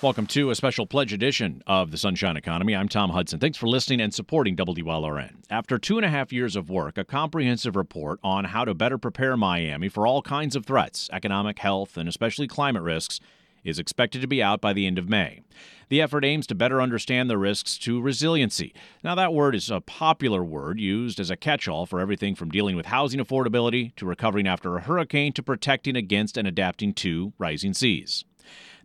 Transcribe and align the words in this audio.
Welcome 0.00 0.28
to 0.28 0.50
a 0.50 0.54
special 0.54 0.86
pledge 0.86 1.12
edition 1.12 1.60
of 1.66 1.90
the 1.90 1.96
Sunshine 1.96 2.36
Economy. 2.36 2.76
I'm 2.76 2.88
Tom 2.88 3.10
Hudson. 3.10 3.40
Thanks 3.40 3.58
for 3.58 3.66
listening 3.66 4.00
and 4.00 4.14
supporting 4.14 4.54
WLRN. 4.54 5.38
After 5.50 5.76
two 5.76 5.96
and 5.96 6.06
a 6.06 6.08
half 6.08 6.32
years 6.32 6.54
of 6.54 6.70
work, 6.70 6.96
a 6.96 7.02
comprehensive 7.02 7.74
report 7.74 8.20
on 8.22 8.44
how 8.44 8.64
to 8.64 8.74
better 8.74 8.96
prepare 8.96 9.36
Miami 9.36 9.88
for 9.88 10.06
all 10.06 10.22
kinds 10.22 10.54
of 10.54 10.64
threats, 10.64 11.10
economic, 11.12 11.58
health, 11.58 11.96
and 11.96 12.08
especially 12.08 12.46
climate 12.46 12.84
risks, 12.84 13.18
is 13.64 13.80
expected 13.80 14.20
to 14.20 14.28
be 14.28 14.40
out 14.40 14.60
by 14.60 14.72
the 14.72 14.86
end 14.86 14.98
of 14.98 15.08
May. 15.08 15.40
The 15.88 16.00
effort 16.00 16.24
aims 16.24 16.46
to 16.46 16.54
better 16.54 16.80
understand 16.80 17.28
the 17.28 17.36
risks 17.36 17.76
to 17.78 18.00
resiliency. 18.00 18.72
Now, 19.02 19.16
that 19.16 19.34
word 19.34 19.56
is 19.56 19.68
a 19.68 19.80
popular 19.80 20.44
word 20.44 20.78
used 20.78 21.18
as 21.18 21.28
a 21.28 21.36
catch 21.36 21.66
all 21.66 21.86
for 21.86 21.98
everything 21.98 22.36
from 22.36 22.50
dealing 22.50 22.76
with 22.76 22.86
housing 22.86 23.18
affordability 23.18 23.96
to 23.96 24.06
recovering 24.06 24.46
after 24.46 24.76
a 24.76 24.80
hurricane 24.80 25.32
to 25.32 25.42
protecting 25.42 25.96
against 25.96 26.36
and 26.36 26.46
adapting 26.46 26.94
to 26.94 27.32
rising 27.36 27.74
seas. 27.74 28.24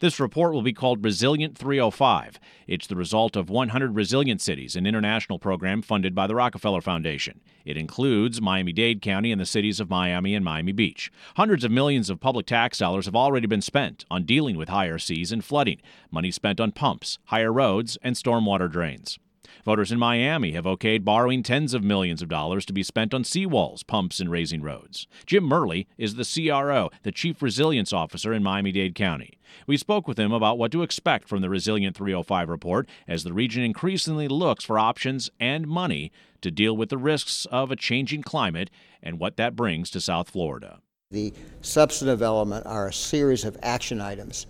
This 0.04 0.20
report 0.20 0.52
will 0.54 0.64
be 0.64 0.74
called 0.74 1.02
Resilient 1.02 1.58
305. 1.58 2.38
It's 2.68 2.88
the 2.88 2.96
result 2.98 3.38
of 3.38 3.50
100 3.50 3.96
Resilient 3.96 4.42
Cities, 4.42 4.76
an 4.76 4.86
international 4.86 5.40
program 5.40 5.82
funded 5.82 6.14
by 6.14 6.28
the 6.28 6.36
Rockefeller 6.36 6.82
Foundation. 6.82 7.40
It 7.64 7.78
includes 7.78 8.42
Miami 8.42 8.74
Dade 8.74 9.02
County 9.02 9.32
and 9.32 9.40
the 9.40 9.46
cities 9.46 9.80
of 9.80 9.90
Miami 9.90 10.36
and 10.36 10.44
Miami 10.44 10.74
Beach. 10.74 11.10
Hundreds 11.38 11.64
of 11.64 11.72
millions 11.72 12.10
of 12.10 12.20
public 12.20 12.46
tax 12.46 12.80
dollars 12.80 13.06
have 13.06 13.16
already 13.16 13.48
been 13.48 13.62
spent 13.62 14.04
on 14.12 14.26
dealing 14.26 14.58
with 14.58 14.68
higher 14.68 15.00
seas 15.00 15.32
and 15.32 15.46
flooding, 15.46 15.80
money 16.12 16.32
spent 16.32 16.60
on 16.60 16.74
pumps, 16.74 17.18
higher 17.28 17.54
roads, 17.54 17.98
and 18.04 18.18
stormwater 18.18 18.70
drains. 18.70 19.20
Voters 19.66 19.92
in 19.92 20.00
Miami 20.00 20.52
have 20.52 20.66
okayed 20.66 21.04
borrowing 21.04 21.44
tens 21.44 21.74
of 21.74 21.84
millions 21.84 22.22
of 22.22 22.30
dollars 22.30 22.66
to 22.66 22.74
be 22.74 22.84
spent 22.84 23.14
on 23.14 23.24
seawalls, 23.24 23.86
pumps, 23.86 24.20
and 24.20 24.30
raising 24.30 24.62
roads. 24.62 25.08
Jim 25.26 25.44
Murley 25.44 25.88
is 25.98 26.16
the 26.16 26.26
CRO, 26.26 26.90
the 27.04 27.12
Chief 27.12 27.42
Resilience 27.42 27.94
Officer 27.94 28.34
in 28.34 28.44
Miami 28.44 28.72
Dade 28.72 28.96
County. 28.96 29.38
We 29.68 29.78
spoke 29.78 30.08
with 30.08 30.20
him 30.20 30.32
about 30.32 30.58
what 30.58 30.72
to 30.72 30.84
expect 30.84 31.28
from 31.28 31.42
the 31.42 31.50
Resilient 31.50 31.96
305 31.96 32.50
report 32.50 32.90
as 33.08 33.24
the 33.24 33.34
region 33.34 33.64
increasingly 33.64 34.28
looks 34.28 34.64
for 34.64 34.80
options 34.80 35.30
and 35.40 35.68
money 35.68 36.12
to 36.42 36.52
deal 36.52 36.76
with 36.76 36.90
the 36.90 36.98
risks 36.98 37.46
of 37.52 37.72
a 37.72 37.76
changing 37.76 38.24
climate 38.24 38.70
and 39.02 39.20
what 39.20 39.38
that 39.38 39.56
brings 39.56 39.90
to 39.92 40.02
South 40.02 40.30
Florida. 40.30 40.80
The 41.12 41.34
substantive 41.62 42.22
element 42.22 42.66
are 42.66 42.88
a 42.88 42.94
series 42.94 43.46
of 43.46 43.58
action 43.62 44.02
items 44.02 44.48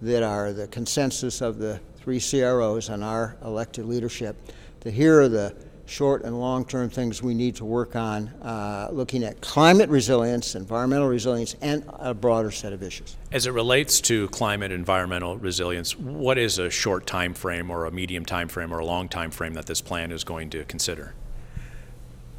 that 0.00 0.22
are 0.22 0.52
the 0.52 0.66
consensus 0.66 1.40
of 1.40 1.58
the 1.58 1.80
three 2.06 2.20
CROs 2.20 2.88
and 2.88 3.02
our 3.02 3.36
elected 3.44 3.84
leadership 3.84 4.36
to 4.78 4.92
here 4.92 5.22
are 5.22 5.28
the 5.28 5.52
short 5.86 6.22
and 6.22 6.38
long 6.38 6.64
term 6.64 6.88
things 6.88 7.20
we 7.20 7.34
need 7.34 7.56
to 7.56 7.64
work 7.64 7.96
on, 7.96 8.28
uh, 8.42 8.88
looking 8.92 9.24
at 9.24 9.40
climate 9.40 9.90
resilience, 9.90 10.54
environmental 10.54 11.08
resilience, 11.08 11.56
and 11.62 11.82
a 11.88 12.14
broader 12.14 12.52
set 12.52 12.72
of 12.72 12.80
issues. 12.80 13.16
As 13.32 13.46
it 13.46 13.50
relates 13.50 14.00
to 14.02 14.28
climate 14.28 14.70
environmental 14.70 15.36
resilience, 15.36 15.98
what 15.98 16.38
is 16.38 16.60
a 16.60 16.70
short 16.70 17.08
time 17.08 17.34
frame 17.34 17.72
or 17.72 17.86
a 17.86 17.90
medium 17.90 18.24
time 18.24 18.46
frame 18.46 18.72
or 18.72 18.78
a 18.78 18.86
long 18.86 19.08
time 19.08 19.32
frame 19.32 19.54
that 19.54 19.66
this 19.66 19.80
plan 19.80 20.12
is 20.12 20.22
going 20.22 20.48
to 20.50 20.64
consider? 20.66 21.12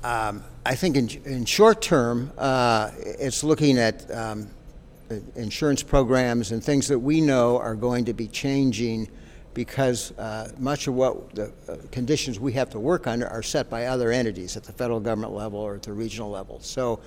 Um, 0.02 0.46
I 0.66 0.76
think 0.76 0.96
in, 0.96 1.10
in 1.26 1.44
short 1.44 1.82
term, 1.82 2.32
uh, 2.38 2.92
it's 3.04 3.44
looking 3.44 3.78
at 3.78 4.10
um, 4.16 4.48
insurance 5.36 5.84
programs 5.84 6.54
and 6.54 6.64
things 6.64 6.88
that 6.88 7.00
we 7.00 7.20
know 7.20 7.58
are 7.58 7.76
going 7.76 8.06
to 8.06 8.14
be 8.14 8.30
changing 8.30 9.10
because 9.58 10.12
uh, 10.20 10.52
much 10.60 10.86
of 10.86 10.94
what 10.94 11.34
the 11.34 11.52
uh, 11.68 11.78
conditions 11.92 12.40
we 12.40 12.54
have 12.54 12.70
to 12.70 12.78
work 12.80 13.08
under 13.08 13.28
are 13.28 13.42
set 13.42 13.72
by 13.72 13.88
other 13.88 14.12
entities 14.12 14.56
at 14.56 14.64
the 14.64 14.72
federal 14.72 15.00
government 15.00 15.34
level 15.34 15.60
or 15.60 15.74
at 15.74 15.82
the 15.82 15.92
regional 15.92 16.30
level. 16.30 16.60
So, 16.60 17.00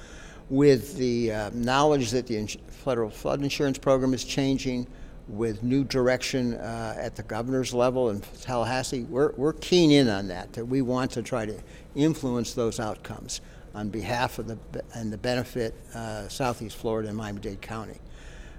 with 0.48 0.96
the 0.96 1.32
uh, 1.32 1.50
knowledge 1.54 2.10
that 2.10 2.26
the 2.26 2.36
ins- 2.36 2.56
federal 2.66 3.08
flood 3.08 3.40
insurance 3.40 3.78
program 3.78 4.12
is 4.14 4.24
changing, 4.24 4.88
with 5.28 5.62
new 5.62 5.84
direction 5.84 6.54
uh, 6.54 6.96
at 6.98 7.14
the 7.14 7.22
governor's 7.22 7.72
level 7.72 8.10
in 8.10 8.20
Tallahassee, 8.40 9.04
we're, 9.04 9.30
we're 9.36 9.52
keen 9.52 9.92
in 9.92 10.08
on 10.08 10.26
that, 10.26 10.52
that 10.54 10.64
we 10.64 10.82
want 10.82 11.12
to 11.12 11.22
try 11.22 11.46
to 11.46 11.56
influence 11.94 12.52
those 12.54 12.80
outcomes 12.80 13.42
on 13.76 13.90
behalf 13.90 14.40
of 14.40 14.48
the 14.48 14.58
and 14.94 15.12
the 15.12 15.18
benefit 15.18 15.72
uh, 15.94 16.26
Southeast 16.26 16.76
Florida 16.76 17.10
and 17.10 17.16
Miami-Dade 17.16 17.62
County. 17.62 18.00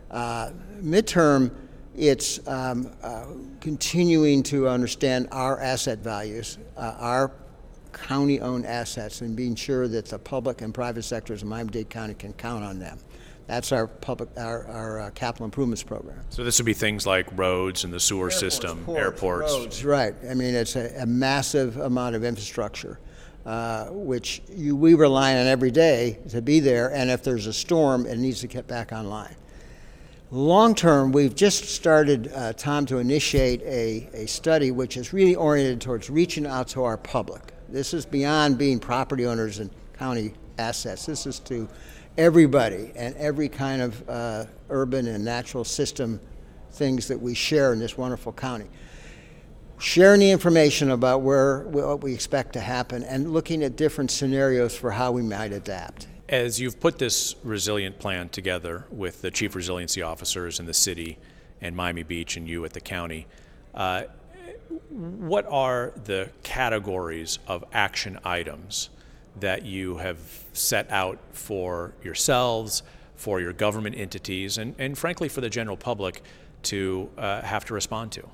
Uh, 0.10 0.52
midterm 0.82 1.52
it's 1.96 2.46
um, 2.47 2.91
uh, 3.03 3.25
continuing 3.59 4.44
to 4.44 4.68
understand 4.68 5.28
our 5.31 5.59
asset 5.59 6.00
values, 6.00 6.57
uh, 6.78 6.96
our 7.00 7.31
county 7.91 8.40
owned 8.40 8.66
assets, 8.66 9.22
and 9.22 9.35
being 9.35 9.56
sure 9.56 9.88
that 9.88 10.06
the 10.06 10.19
public 10.19 10.62
and 10.62 10.74
private 10.74 11.03
sectors 11.03 11.41
of 11.41 11.47
Miami 11.47 11.69
Dade 11.69 11.90
County 11.90 12.13
can 12.13 12.34
count 12.34 12.63
on 12.63 12.79
them. 12.79 12.97
That's 13.47 13.74
our 13.74 13.88
public, 13.88 14.29
our, 14.38 14.66
our 14.68 15.00
uh, 15.02 15.09
capital 15.12 15.44
improvements 15.44 15.84
program. 15.84 16.22
So 16.29 16.44
this 16.44 16.57
would 16.59 16.66
be 16.66 16.74
things 16.74 17.06
like 17.06 17.28
roads 17.38 17.84
and 17.84 17.91
the 17.91 18.00
sewer 18.00 18.28
airports, 18.28 18.40
system, 18.40 18.85
ports, 18.85 19.00
airports. 19.00 19.52
Roads, 19.52 19.85
right. 19.85 20.16
I 20.29 20.34
mean, 20.34 20.56
it's 20.56 20.78
a, 20.78 21.02
a 21.02 21.06
massive 21.06 21.75
amount 21.75 22.16
of 22.16 22.23
infrastructure, 22.23 23.00
uh, 23.46 23.88
which 23.88 24.41
you, 24.56 24.78
we 24.78 24.94
rely 24.94 25.35
on 25.38 25.47
every 25.47 25.72
day 25.72 26.19
to 26.29 26.41
be 26.41 26.62
there. 26.62 26.94
And 26.94 27.09
if 27.09 27.23
there's 27.23 27.46
a 27.46 27.53
storm, 27.53 28.06
it 28.06 28.18
needs 28.18 28.40
to 28.40 28.47
get 28.47 28.68
back 28.68 28.94
online. 28.94 29.35
Long 30.34 30.75
term, 30.75 31.12
we've 31.12 31.36
just 31.36 31.66
started, 31.66 32.31
uh, 32.34 32.53
to 32.53 33.00
initiate 33.00 33.62
a, 33.64 34.09
a 34.14 34.28
study 34.28 34.72
which 34.72 34.96
is 34.96 35.12
really 35.12 35.36
oriented 35.36 35.81
towards 35.81 36.09
reaching 36.09 36.47
out 36.47 36.69
to 36.69 36.84
our 36.86 36.96
public. 36.96 37.53
This 37.68 37.94
is 37.94 38.06
beyond 38.06 38.58
being 38.58 38.80
property 38.80 39.25
owners 39.25 39.59
and 39.59 39.70
county 39.91 40.31
assets. 40.58 41.06
This 41.06 41.28
is 41.28 41.40
to 41.40 41.68
everybody 42.18 42.94
and 42.96 43.14
every 43.18 43.50
kind 43.50 43.81
of 43.81 44.09
uh, 44.09 44.46
urban 44.70 45.06
and 45.08 45.25
natural 45.25 45.66
system 45.66 46.22
things 46.72 47.09
that 47.09 47.20
we 47.20 47.34
share 47.34 47.74
in 47.74 47.80
this 47.80 47.97
wonderful 47.97 48.31
county. 48.31 48.68
Sharing 49.80 50.22
the 50.22 50.31
information 50.31 50.91
about 50.91 51.24
where 51.24 51.64
what 51.64 52.03
we 52.03 52.14
expect 52.14 52.53
to 52.53 52.62
happen 52.62 53.03
and 53.03 53.34
looking 53.34 53.64
at 53.64 53.75
different 53.75 54.12
scenarios 54.12 54.78
for 54.78 54.91
how 54.91 55.12
we 55.12 55.24
might 55.24 55.52
adapt. 55.52 56.08
As 56.31 56.62
you've 56.62 56.80
put 56.80 56.97
this 56.97 57.36
resilient 57.44 58.00
plan 58.00 58.30
together 58.30 58.86
with 58.90 59.22
the 59.22 59.30
chief 59.30 59.53
resiliency 59.53 60.02
officers 60.02 60.62
in 60.62 60.66
the 60.66 60.74
city 60.74 61.18
and 61.59 61.75
Miami 61.75 62.03
Beach 62.03 62.38
and 62.38 62.47
you 62.47 62.64
at 62.64 62.72
the 62.72 62.80
county, 62.80 63.28
uh, 63.75 64.03
what 64.90 65.46
are 65.50 65.91
the 66.06 66.30
categories 66.41 67.38
of 67.47 67.66
action 67.74 68.18
items 68.24 68.90
that 69.41 69.66
you 69.66 69.97
have 69.97 70.20
set 70.53 70.90
out 70.90 71.20
for 71.34 71.94
yourselves, 72.02 72.81
for 73.18 73.41
your 73.41 73.52
government 73.52 73.97
entities, 73.97 74.58
and, 74.58 74.74
and 74.80 74.97
frankly 74.97 75.28
for 75.28 75.41
the 75.41 75.50
general 75.50 75.75
public 75.75 76.24
to 76.64 77.09
uh, 77.18 77.41
have 77.41 77.66
to 77.66 77.74
respond 77.74 78.09
to? 78.14 78.25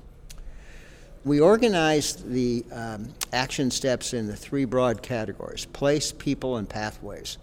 We 1.24 1.40
organized 1.40 2.30
the 2.30 2.64
um, 2.70 3.08
action 3.32 3.72
steps 3.72 4.14
in 4.14 4.28
the 4.28 4.36
three 4.36 4.66
broad 4.66 5.02
categories 5.02 5.64
place, 5.64 6.12
people, 6.12 6.58
and 6.58 6.68
pathways. 6.68 7.38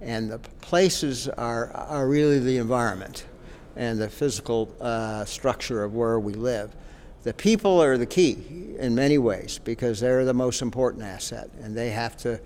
And 0.00 0.30
the 0.30 0.38
places 0.38 1.28
are, 1.28 1.70
are 1.72 2.08
really 2.08 2.38
the 2.38 2.56
environment 2.56 3.26
and 3.76 4.00
the 4.00 4.08
physical 4.08 4.74
uh, 4.80 5.24
structure 5.24 5.84
of 5.84 5.94
where 5.94 6.18
we 6.18 6.34
live. 6.34 6.74
The 7.22 7.34
people 7.34 7.82
are 7.82 7.98
the 7.98 8.06
key 8.06 8.74
in 8.78 8.94
many 8.94 9.18
ways 9.18 9.60
because 9.62 10.00
they're 10.00 10.24
the 10.24 10.34
most 10.34 10.62
important 10.62 11.04
asset, 11.04 11.50
and 11.62 11.76
they 11.76 11.90
have 11.90 12.16
to. 12.18 12.40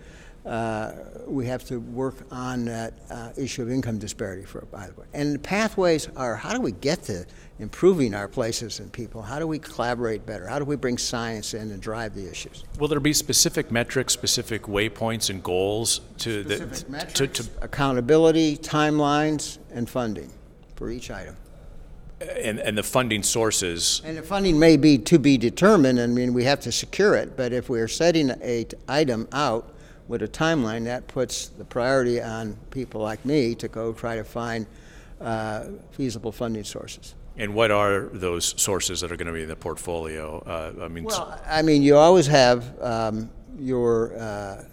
Uh, 0.44 0.92
we 1.26 1.46
have 1.46 1.64
to 1.64 1.78
work 1.80 2.16
on 2.30 2.66
that 2.66 2.92
uh, 3.10 3.30
issue 3.36 3.62
of 3.62 3.70
income 3.70 3.98
disparity 3.98 4.44
for 4.44 4.60
by 4.66 4.86
the 4.86 5.00
way. 5.00 5.06
And 5.14 5.34
the 5.34 5.38
pathways 5.38 6.08
are 6.16 6.36
how 6.36 6.52
do 6.52 6.60
we 6.60 6.72
get 6.72 7.02
to 7.04 7.24
improving 7.58 8.14
our 8.14 8.28
places 8.28 8.78
and 8.80 8.92
people? 8.92 9.22
How 9.22 9.38
do 9.38 9.46
we 9.46 9.58
collaborate 9.58 10.26
better? 10.26 10.46
How 10.46 10.58
do 10.58 10.66
we 10.66 10.76
bring 10.76 10.98
science 10.98 11.54
in 11.54 11.70
and 11.70 11.80
drive 11.80 12.14
the 12.14 12.28
issues? 12.28 12.64
Will 12.78 12.88
there 12.88 13.00
be 13.00 13.14
specific 13.14 13.70
metrics, 13.70 14.12
specific 14.12 14.62
waypoints, 14.64 15.30
and 15.30 15.42
goals 15.42 16.00
to 16.18 16.44
specific 16.44 16.86
the 16.86 16.92
metrics, 16.92 17.14
to, 17.14 17.26
to 17.26 17.50
accountability, 17.62 18.58
timelines, 18.58 19.58
and 19.72 19.88
funding 19.88 20.30
for 20.76 20.90
each 20.90 21.10
item? 21.10 21.36
and, 22.20 22.58
and 22.60 22.78
the 22.78 22.82
funding 22.82 23.22
sources. 23.22 24.00
And 24.04 24.16
the 24.16 24.22
funding 24.22 24.58
may 24.58 24.76
be 24.76 24.98
to 24.98 25.18
be 25.18 25.36
determined. 25.36 26.00
I 26.00 26.06
mean, 26.06 26.32
we 26.32 26.44
have 26.44 26.60
to 26.60 26.72
secure 26.72 27.14
it. 27.14 27.36
But 27.36 27.52
if 27.52 27.68
we 27.68 27.80
are 27.80 27.88
setting 27.88 28.30
a 28.42 28.66
item 28.88 29.28
out 29.32 29.73
with 30.08 30.22
a 30.22 30.28
timeline, 30.28 30.84
that 30.84 31.06
puts 31.08 31.48
the 31.48 31.64
priority 31.64 32.20
on 32.20 32.56
people 32.70 33.00
like 33.00 33.24
me 33.24 33.54
to 33.56 33.68
go 33.68 33.92
try 33.92 34.16
to 34.16 34.24
find 34.24 34.66
uh, 35.20 35.64
feasible 35.92 36.32
funding 36.32 36.64
sources. 36.64 37.14
And 37.36 37.54
what 37.54 37.70
are 37.70 38.02
those 38.12 38.54
sources 38.60 39.00
that 39.00 39.10
are 39.10 39.16
going 39.16 39.26
to 39.26 39.32
be 39.32 39.42
in 39.42 39.48
the 39.48 39.56
portfolio? 39.56 40.38
Uh, 40.46 40.84
I 40.84 40.88
mean, 40.88 41.04
Well, 41.04 41.40
I 41.46 41.62
mean, 41.62 41.82
you 41.82 41.96
always 41.96 42.26
have 42.28 42.80
um, 42.80 43.30
your 43.58 44.16
uh, 44.16 44.64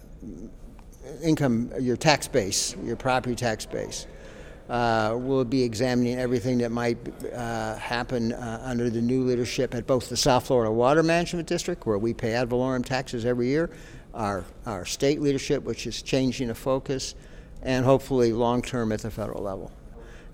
income, 1.22 1.72
your 1.80 1.96
tax 1.96 2.28
base, 2.28 2.76
your 2.84 2.96
property 2.96 3.34
tax 3.34 3.66
base. 3.66 4.06
Uh, 4.68 5.16
we'll 5.18 5.44
be 5.44 5.62
examining 5.62 6.18
everything 6.18 6.56
that 6.58 6.70
might 6.70 6.96
uh, 7.34 7.74
happen 7.76 8.32
uh, 8.32 8.62
under 8.64 8.88
the 8.88 9.02
new 9.02 9.24
leadership 9.24 9.74
at 9.74 9.86
both 9.86 10.08
the 10.08 10.16
South 10.16 10.46
Florida 10.46 10.70
Water 10.70 11.02
Management 11.02 11.48
District, 11.48 11.84
where 11.84 11.98
we 11.98 12.14
pay 12.14 12.32
ad 12.32 12.48
valorem 12.48 12.84
taxes 12.84 13.26
every 13.26 13.48
year, 13.48 13.70
our, 14.14 14.44
our 14.66 14.84
state 14.84 15.20
leadership, 15.20 15.62
which 15.62 15.86
is 15.86 16.02
changing 16.02 16.48
the 16.48 16.54
focus, 16.54 17.14
and 17.62 17.84
hopefully 17.84 18.32
long 18.32 18.62
term 18.62 18.92
at 18.92 19.00
the 19.00 19.10
federal 19.10 19.42
level. 19.42 19.70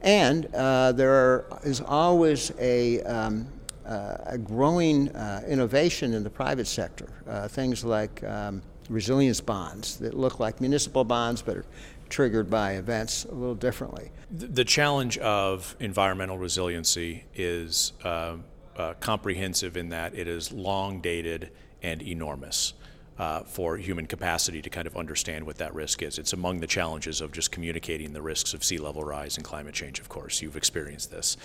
And 0.01 0.47
uh, 0.55 0.93
there 0.93 1.13
are, 1.13 1.61
is 1.65 1.81
always 1.81 2.53
a, 2.59 3.03
um, 3.03 3.49
uh, 3.85 4.17
a 4.27 4.39
growing 4.39 5.09
uh, 5.11 5.43
innovation 5.49 6.15
in 6.15 6.23
the 6.23 6.31
private 6.31 6.67
sector. 6.67 7.09
Uh, 7.29 7.49
things 7.49 7.85
like 7.85 8.23
um, 8.25 8.63
resilience 8.89 9.41
bonds 9.41 9.97
that 9.99 10.15
look 10.15 10.41
like 10.41 10.61
municipal 10.61 11.05
bonds 11.05 11.43
but 11.43 11.57
are 11.59 11.65
triggered 12.09 12.49
by 12.49 12.73
events 12.73 13.25
a 13.25 13.35
little 13.35 13.55
differently. 13.55 14.11
The 14.31 14.65
challenge 14.65 15.19
of 15.19 15.77
environmental 15.81 16.39
resiliency 16.39 17.25
is 17.35 17.93
uh, 18.05 18.37
uh, 18.77 18.95
comprehensive 19.01 19.77
in 19.77 19.91
that 19.91 20.15
it 20.15 20.29
is 20.29 20.53
long 20.53 21.01
dated 21.01 21.51
and 21.83 22.03
enormous. 22.03 22.75
Uh, 23.19 23.41
for 23.41 23.77
human 23.77 24.07
capacity 24.07 24.63
to 24.63 24.71
kind 24.71 24.87
of 24.87 24.97
understand 24.97 25.45
what 25.45 25.57
that 25.57 25.75
risk 25.75 26.03
is. 26.03 26.19
It's 26.19 26.35
among 26.35 26.61
the 26.61 26.69
challenges 26.69 27.21
of 27.21 27.33
just 27.33 27.51
communicating 27.51 28.13
the 28.13 28.23
risks 28.23 28.55
of 28.55 28.63
sea 28.63 28.79
level 28.79 29.03
rise 29.03 29.37
and 29.37 29.45
climate 29.45 29.75
change, 29.75 29.99
of 29.99 30.09
course. 30.09 30.41
You've 30.41 30.57
experienced 30.57 31.11
this. 31.11 31.37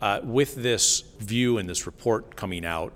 Uh, 0.00 0.18
with 0.24 0.56
this 0.56 1.02
view 1.20 1.58
and 1.58 1.68
this 1.68 1.86
report 1.86 2.34
coming 2.34 2.66
out 2.66 2.92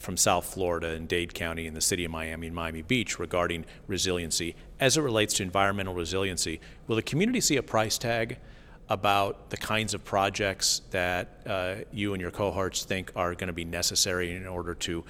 from 0.00 0.16
South 0.16 0.46
Florida 0.46 0.88
and 0.88 1.06
Dade 1.06 1.32
County 1.32 1.68
and 1.68 1.76
the 1.76 1.80
city 1.80 2.04
of 2.04 2.10
Miami 2.10 2.48
and 2.48 2.56
Miami 2.56 2.82
Beach 2.82 3.20
regarding 3.20 3.64
resiliency, 3.86 4.56
as 4.80 4.96
it 4.96 5.02
relates 5.02 5.34
to 5.34 5.44
environmental 5.44 5.94
resiliency, 5.94 6.58
will 6.88 6.96
the 6.96 7.02
community 7.02 7.40
see 7.40 7.56
a 7.56 7.62
price 7.62 7.98
tag 7.98 8.38
about 8.88 9.50
the 9.50 9.56
kinds 9.56 9.94
of 9.94 10.04
projects 10.04 10.82
that 10.90 11.40
uh, 11.46 11.76
you 11.92 12.14
and 12.14 12.20
your 12.20 12.32
cohorts 12.32 12.84
think 12.84 13.12
are 13.14 13.36
going 13.36 13.46
to 13.46 13.52
be 13.52 13.64
necessary 13.64 14.34
in 14.34 14.48
order 14.48 14.74
to 14.74 15.04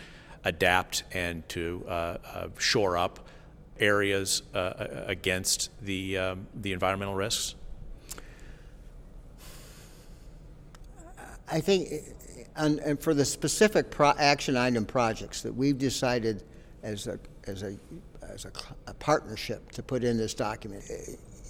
adapt 0.45 1.05
and 1.13 1.49
to 1.51 1.85
uh, 1.89 1.91
uh, 1.91 2.49
shore 2.59 2.97
up 2.97 3.29
areas 3.79 4.43
uh, 4.55 4.73
against 5.07 5.71
the, 5.83 6.19
um, 6.19 6.47
the 6.55 6.73
environmental 6.73 7.15
risks? 7.15 7.55
I 11.51 11.61
think, 11.61 11.89
and, 12.57 12.79
and 12.81 13.01
for 13.01 13.13
the 13.13 13.25
specific 13.25 13.91
pro- 13.91 14.15
action 14.19 14.57
item 14.57 14.85
projects 14.85 15.43
that 15.43 15.53
we've 15.53 15.79
decided 15.79 16.45
as 16.83 17.07
a, 17.07 17.19
as 17.47 17.63
a, 17.63 17.77
as 18.23 18.45
a, 18.45 18.53
a 18.87 18.95
partnership 18.95 19.73
to 19.73 19.83
put 19.83 20.05
in 20.05 20.17
this 20.17 20.35
document, 20.35 20.85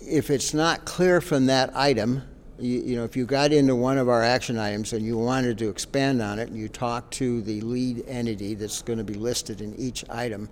if 0.01 0.31
it's 0.31 0.55
not 0.55 0.85
clear 0.87 1.21
from 1.21 1.47
that 1.47 1.77
item, 1.77 2.23
you, 2.61 2.81
you, 2.81 2.97
know, 2.97 3.05
if 3.05 3.17
you 3.17 3.27
got 3.27 3.53
into 3.53 3.75
one 3.75 3.99
of 3.99 4.09
our 4.09 4.23
action 4.23 4.59
items 4.59 4.93
and 4.93 5.05
you 5.05 5.17
wanted 5.17 5.59
to 5.59 5.69
expand 5.69 6.21
on 6.21 6.39
it 6.39 6.49
and 6.49 6.57
you 6.57 6.69
talk 6.69 7.11
to 7.13 7.43
the 7.43 7.61
lead 7.63 8.05
entity 8.07 8.55
that's 8.55 8.83
going 8.83 8.99
to 8.99 9.05
be 9.05 9.15
listed 9.15 9.61
in 9.61 9.75
each 9.77 10.05
item, 10.11 10.49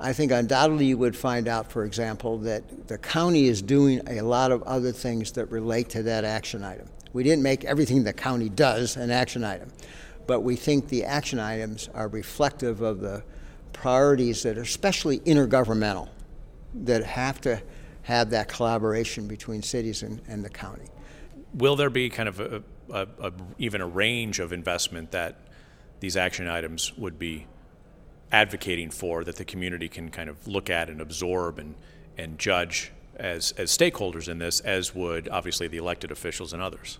I 0.00 0.12
think 0.12 0.32
undoubtedly 0.32 0.86
you 0.86 0.98
would 0.98 1.16
find 1.16 1.46
out, 1.46 1.70
for 1.70 1.84
example, 1.84 2.38
that 2.38 2.88
the 2.88 2.98
county 2.98 3.46
is 3.46 3.62
doing 3.62 4.00
a 4.08 4.22
lot 4.22 4.50
of 4.50 4.62
other 4.64 4.92
things 4.92 5.32
that 5.32 5.46
relate 5.46 5.88
to 5.90 6.02
that 6.04 6.24
action 6.24 6.64
item. 6.64 6.88
We 7.12 7.22
didn't 7.22 7.42
make 7.42 7.64
everything 7.64 8.02
the 8.02 8.12
county 8.12 8.48
does 8.48 8.96
an 8.96 9.10
action 9.10 9.44
item, 9.44 9.70
but 10.26 10.40
we 10.40 10.56
think 10.56 10.88
the 10.88 11.04
action 11.04 11.38
items 11.38 11.88
are 11.94 12.08
reflective 12.08 12.80
of 12.80 13.00
the 13.00 13.22
priorities 13.72 14.42
that 14.42 14.58
are 14.58 14.62
especially 14.62 15.20
intergovernmental, 15.20 16.08
that 16.74 17.04
have 17.04 17.40
to 17.42 17.62
have 18.02 18.30
that 18.30 18.48
collaboration 18.48 19.26
between 19.26 19.62
cities 19.62 20.02
and, 20.02 20.20
and 20.28 20.44
the 20.44 20.50
county. 20.50 20.86
Will 21.54 21.76
there 21.76 21.90
be 21.90 22.08
kind 22.10 22.28
of 22.28 22.40
a, 22.40 22.62
a, 22.90 23.06
a, 23.20 23.32
even 23.58 23.80
a 23.80 23.86
range 23.86 24.40
of 24.40 24.52
investment 24.52 25.12
that 25.12 25.36
these 26.00 26.16
action 26.16 26.48
items 26.48 26.96
would 26.98 27.18
be 27.18 27.46
advocating 28.32 28.90
for 28.90 29.24
that 29.24 29.36
the 29.36 29.44
community 29.44 29.88
can 29.88 30.10
kind 30.10 30.28
of 30.28 30.46
look 30.48 30.68
at 30.68 30.90
and 30.90 31.00
absorb 31.00 31.58
and, 31.58 31.74
and 32.18 32.38
judge 32.38 32.92
as, 33.16 33.52
as 33.52 33.70
stakeholders 33.70 34.28
in 34.28 34.38
this, 34.38 34.60
as 34.60 34.94
would 34.94 35.28
obviously 35.28 35.68
the 35.68 35.76
elected 35.76 36.10
officials 36.10 36.52
and 36.52 36.60
others? 36.60 36.98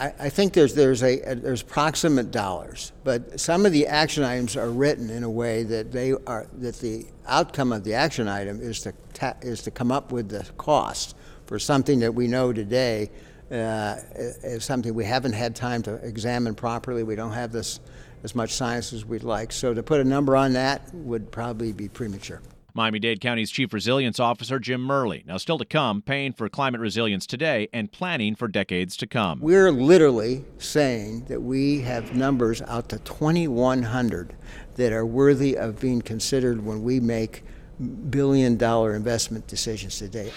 I, 0.00 0.28
think 0.28 0.52
there's, 0.52 0.74
there's, 0.74 1.02
a, 1.02 1.20
a, 1.22 1.34
there's 1.34 1.62
proximate 1.62 2.30
dollars, 2.30 2.92
but 3.02 3.40
some 3.40 3.66
of 3.66 3.72
the 3.72 3.88
action 3.88 4.22
items 4.22 4.56
are 4.56 4.70
written 4.70 5.10
in 5.10 5.24
a 5.24 5.30
way 5.30 5.64
that, 5.64 5.90
they 5.90 6.12
are, 6.12 6.46
that 6.58 6.76
the 6.76 7.06
outcome 7.26 7.72
of 7.72 7.82
the 7.82 7.94
action 7.94 8.28
item 8.28 8.60
is 8.60 8.80
to, 8.82 8.92
ta- 9.12 9.34
is 9.42 9.60
to 9.62 9.72
come 9.72 9.90
up 9.90 10.12
with 10.12 10.28
the 10.28 10.46
cost 10.56 11.16
for 11.46 11.58
something 11.58 11.98
that 11.98 12.14
we 12.14 12.28
know 12.28 12.52
today 12.52 13.10
uh, 13.50 13.96
is 14.14 14.64
something 14.64 14.94
we 14.94 15.04
haven't 15.04 15.32
had 15.32 15.56
time 15.56 15.82
to 15.82 15.94
examine 15.96 16.54
properly. 16.54 17.02
We 17.02 17.16
don't 17.16 17.32
have 17.32 17.52
this 17.52 17.80
as 18.24 18.34
much 18.34 18.52
science 18.52 18.92
as 18.92 19.04
we'd 19.04 19.22
like. 19.22 19.52
So 19.52 19.74
to 19.74 19.82
put 19.82 20.00
a 20.00 20.04
number 20.04 20.36
on 20.36 20.52
that 20.54 20.92
would 20.94 21.30
probably 21.30 21.72
be 21.72 21.88
premature. 21.88 22.40
Miami 22.74 23.00
Dade 23.00 23.20
County's 23.20 23.50
Chief 23.50 23.72
Resilience 23.72 24.20
Officer 24.20 24.60
Jim 24.60 24.82
Murley. 24.82 25.24
Now, 25.26 25.36
still 25.38 25.58
to 25.58 25.64
come, 25.64 26.00
paying 26.00 26.32
for 26.32 26.48
climate 26.48 26.80
resilience 26.80 27.26
today 27.26 27.68
and 27.72 27.90
planning 27.90 28.36
for 28.36 28.46
decades 28.46 28.96
to 28.98 29.06
come. 29.06 29.40
We're 29.40 29.72
literally 29.72 30.44
saying 30.58 31.24
that 31.24 31.40
we 31.40 31.80
have 31.80 32.14
numbers 32.14 32.62
out 32.62 32.88
to 32.90 32.98
2,100 33.00 34.36
that 34.76 34.92
are 34.92 35.04
worthy 35.04 35.56
of 35.56 35.80
being 35.80 36.02
considered 36.02 36.64
when 36.64 36.82
we 36.82 37.00
make 37.00 37.42
billion 38.10 38.56
dollar 38.56 38.94
investment 38.94 39.46
decisions 39.48 39.98
today. 39.98 40.32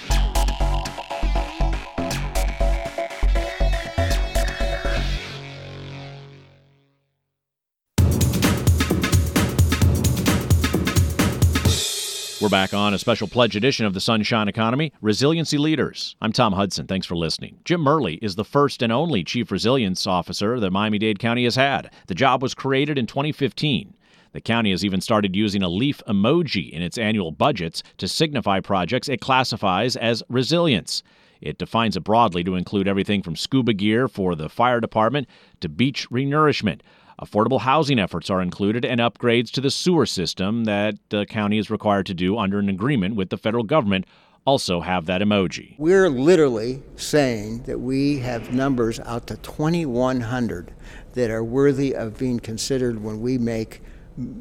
We're 12.42 12.50
back 12.50 12.74
on 12.74 12.96
a 12.96 12.98
special 12.98 13.28
pledge 13.28 13.56
edition 13.56 13.86
of 13.86 13.94
the 13.94 14.02
Sunshine 14.02 14.48
Economy 14.48 14.92
Resiliency 15.00 15.60
Leaders. 15.60 16.16
I'm 16.24 16.32
Tom 16.32 16.54
Hudson. 16.54 16.88
Thanks 16.88 17.06
for 17.06 17.16
listening. 17.16 17.60
Jim 17.66 17.82
Murley 17.82 18.16
is 18.16 18.34
the 18.34 18.44
first 18.44 18.82
and 18.82 18.92
only 18.92 19.24
Chief 19.24 19.52
Resilience 19.52 20.08
Officer 20.08 20.60
that 20.60 20.72
Miami 20.72 20.98
Dade 20.98 21.20
County 21.20 21.44
has 21.44 21.56
had. 21.56 21.92
The 22.08 22.16
job 22.16 22.42
was 22.42 22.56
created 22.56 22.98
in 22.98 23.06
2015. 23.06 23.94
The 24.32 24.42
county 24.42 24.72
has 24.72 24.84
even 24.84 25.02
started 25.02 25.36
using 25.36 25.62
a 25.62 25.70
leaf 25.70 26.02
emoji 26.08 26.72
in 26.72 26.82
its 26.82 26.98
annual 26.98 27.32
budgets 27.32 27.84
to 27.98 28.08
signify 28.08 28.60
projects 28.60 29.08
it 29.08 29.22
classifies 29.22 29.96
as 29.96 30.24
resilience. 30.28 31.04
It 31.42 31.60
defines 31.60 31.96
it 31.96 32.04
broadly 32.04 32.44
to 32.46 32.56
include 32.56 32.88
everything 32.88 33.22
from 33.22 33.36
scuba 33.36 33.74
gear 33.74 34.08
for 34.08 34.36
the 34.36 34.50
fire 34.50 34.80
department 34.80 35.28
to 35.60 35.70
beach 35.70 36.10
renourishment. 36.10 36.82
Affordable 37.22 37.62
housing 37.62 38.00
efforts 38.00 38.32
are 38.32 38.42
included 38.42 38.84
and 38.84 39.00
upgrades 39.00 39.52
to 39.52 39.62
the 39.62 39.70
sewer 39.70 40.08
system 40.08 40.64
that 40.64 40.96
the 41.10 41.28
county 41.28 41.60
is 41.60 41.70
required 41.70 42.08
to 42.08 42.16
do 42.16 42.38
under 42.40 42.58
an 42.58 42.68
agreement 42.68 43.16
with 43.16 43.30
the 43.30 43.38
federal 43.38 43.64
government 43.64 44.06
also 44.44 44.82
have 44.82 45.06
that 45.06 45.22
emoji. 45.22 45.76
We're 45.78 46.10
literally 46.10 46.82
saying 46.96 47.64
that 47.64 47.80
we 47.80 48.18
have 48.20 48.52
numbers 48.52 49.00
out 49.02 49.28
to 49.28 49.38
2,100 49.38 50.74
that 51.14 51.30
are 51.30 51.44
worthy 51.44 51.96
of 51.96 52.18
being 52.18 52.40
considered 52.40 53.04
when 53.04 53.22
we 53.22 53.38
make 53.38 53.84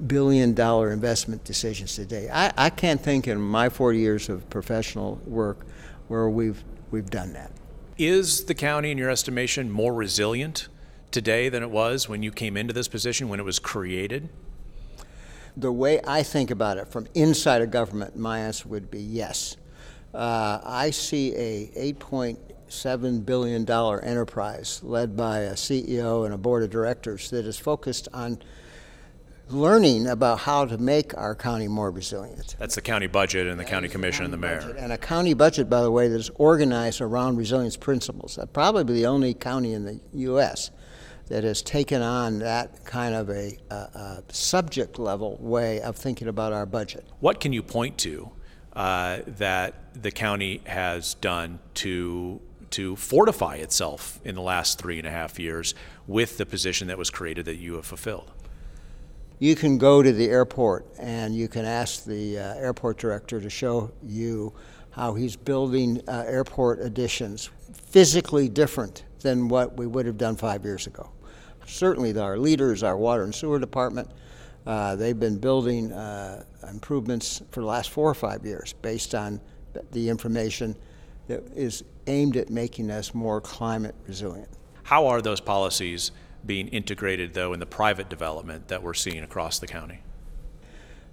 billion 0.07 0.55
dollar 0.55 0.90
investment 0.90 1.45
decisions 1.45 1.95
today. 1.95 2.31
I, 2.33 2.50
I 2.57 2.71
can't 2.71 3.02
think 3.02 3.28
in 3.28 3.43
my 3.43 3.69
40 3.69 3.99
years 3.99 4.31
of 4.31 4.49
professional 4.49 5.21
work 5.26 5.66
where 6.09 6.31
we've, 6.31 6.64
we've 6.90 7.11
done 7.11 7.35
that. 7.35 7.52
Is 7.99 8.45
the 8.45 8.55
county, 8.55 8.90
in 8.90 8.97
your 8.97 9.11
estimation, 9.11 9.71
more 9.71 9.93
resilient 9.93 10.69
today 11.11 11.49
than 11.49 11.62
it 11.62 11.71
was 11.71 12.09
when 12.09 12.23
you 12.23 12.31
came 12.31 12.57
into 12.57 12.73
this 12.73 12.88
position, 12.88 13.29
when 13.29 13.40
it 13.40 13.45
was 13.45 13.59
created? 13.59 14.29
The 15.57 15.73
way 15.73 16.00
I 16.07 16.23
think 16.23 16.50
about 16.50 16.79
it 16.79 16.88
from 16.88 17.07
inside 17.14 17.62
of 17.62 17.71
government, 17.71 18.17
my 18.17 18.40
answer 18.40 18.69
would 18.69 18.90
be 18.90 19.00
yes. 19.00 19.57
Uh, 20.14 20.61
I 20.64 20.90
see 20.90 21.35
a 21.35 21.93
$8.7 21.95 23.26
billion 23.26 23.71
enterprise 23.71 24.81
led 24.83 25.17
by 25.17 25.40
a 25.40 25.52
CEO 25.52 26.25
and 26.25 26.35
a 26.35 26.38
board 26.38 26.62
of 26.62 26.71
directors 26.71 27.31
that 27.31 27.45
is 27.45 27.59
focused 27.59 28.09
on 28.12 28.38
learning 29.49 30.07
about 30.07 30.38
how 30.38 30.64
to 30.64 30.79
make 30.79 31.17
our 31.19 31.35
county 31.35 31.67
more 31.67 31.90
resilient. 31.90 32.55
That's 32.59 32.76
the 32.76 32.81
county 32.81 33.09
budget 33.09 33.49
and 33.49 33.59
the 33.59 33.64
that 33.64 33.71
county 33.71 33.88
commission 33.88 34.23
the 34.23 34.25
and 34.26 34.33
the 34.33 34.38
mayor. 34.38 34.76
And 34.79 34.93
a 34.93 34.99
county 34.99 35.35
budget, 35.35 35.69
by 35.69 35.83
the 35.83 35.90
way, 35.90 36.07
that 36.07 36.17
is 36.17 36.31
organized 36.37 37.00
around 37.00 37.37
resilience 37.37 37.76
principles. 37.76 38.38
Probably 38.52 38.85
be 38.85 38.93
the 38.93 39.07
only 39.07 39.35
county 39.35 39.73
in 39.73 39.85
the 39.85 40.00
U.S 40.14 40.71
that 41.31 41.45
has 41.45 41.63
taken 41.63 42.03
on 42.03 42.41
that 42.41 42.85
kind 42.85 43.15
of 43.15 43.31
a, 43.31 43.57
a, 43.71 43.75
a 43.75 44.23
subject 44.31 44.99
level 44.99 45.39
way 45.41 45.81
of 45.81 45.97
thinking 45.97 46.27
about 46.27 46.53
our 46.53 46.67
budget. 46.67 47.07
What 47.21 47.39
can 47.39 47.53
you 47.53 47.63
point 47.63 47.97
to 47.99 48.31
uh, 48.75 49.21
that 49.39 49.95
the 50.03 50.11
county 50.11 50.61
has 50.67 51.15
done 51.15 51.61
to 51.75 52.41
to 52.71 52.95
fortify 52.95 53.57
itself 53.57 54.21
in 54.25 54.37
the 54.37 54.41
last 54.41 54.79
three 54.79 54.99
and 54.99 55.07
a 55.07 55.11
half 55.11 55.41
years 55.41 55.75
with 56.07 56.39
the 56.39 56.47
position 56.47 56.87
that 56.87 56.97
was 56.97 57.11
created 57.11 57.45
that 57.47 57.57
you 57.57 57.75
have 57.75 57.85
fulfilled? 57.85 58.31
You 59.41 59.57
can 59.57 59.77
go 59.79 60.03
to 60.03 60.13
the 60.13 60.29
airport 60.29 60.87
and 60.99 61.35
you 61.35 61.49
can 61.49 61.65
ask 61.65 62.05
the 62.05 62.39
uh, 62.39 62.55
airport 62.55 62.99
director 62.99 63.41
to 63.41 63.51
show 63.51 63.91
you 64.05 64.53
how 64.91 65.15
he's 65.15 65.35
building 65.35 66.01
uh, 66.07 66.25
airport 66.27 66.81
additions 66.81 67.51
physically 67.73 68.49
different 68.49 69.05
than 69.21 69.49
what 69.49 69.77
we 69.77 69.87
would 69.87 70.07
have 70.07 70.19
done 70.19 70.37
five 70.37 70.65
years 70.65 70.87
ago 70.87 71.11
certainly 71.67 72.17
our 72.19 72.38
leaders, 72.38 72.83
our 72.83 72.97
water 72.97 73.25
and 73.25 73.35
sewer 73.35 73.59
department, 73.59 74.11
uh, 74.67 74.97
they've 74.97 75.19
been 75.19 75.38
building 75.38 75.93
uh, 75.93 76.45
improvements 76.71 77.43
for 77.50 77.61
the 77.61 77.67
last 77.67 77.90
four 77.90 78.09
or 78.09 78.14
five 78.14 78.45
years 78.45 78.75
based 78.83 79.14
on 79.14 79.40
the 79.93 80.09
information 80.09 80.76
that 81.29 81.43
is 81.55 81.85
aimed 82.07 82.37
at 82.37 82.50
making 82.50 82.90
us 82.90 83.14
more 83.14 83.40
climate 83.40 83.95
resilient. 84.07 84.49
How 84.83 85.07
are 85.07 85.23
those 85.23 85.40
policies 85.40 86.11
being 86.45 86.69
integrated, 86.69 87.35
though, 87.35 87.52
in 87.52 87.61
the 87.61 87.67
private 87.67 88.09
development 88.09 88.69
that 88.69 88.83
we're 88.83 88.95
seeing 88.95 89.23
across 89.23 89.59
the 89.59 89.67
county? 89.67 90.00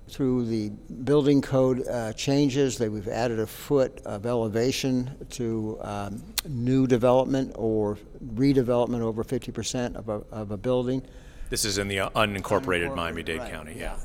Through 0.09 0.45
the 0.45 0.69
building 1.03 1.41
code 1.41 1.85
uh, 1.87 2.13
changes, 2.13 2.77
that 2.77 2.89
we've 2.89 3.09
added 3.09 3.39
a 3.39 3.47
foot 3.47 3.99
of 4.05 4.25
elevation 4.25 5.15
to 5.31 5.77
um, 5.81 6.23
new 6.47 6.87
development 6.87 7.51
or 7.55 7.97
redevelopment 8.33 9.01
over 9.01 9.23
50% 9.23 9.95
of 9.95 10.07
a, 10.07 10.21
of 10.31 10.51
a 10.51 10.57
building. 10.57 11.01
This 11.49 11.65
is 11.65 11.77
in 11.77 11.87
the 11.87 11.97
unincorporated, 11.97 12.95
Miami 12.95 13.23
Dade 13.23 13.39
right, 13.39 13.51
County, 13.51 13.75
yeah. 13.77 13.97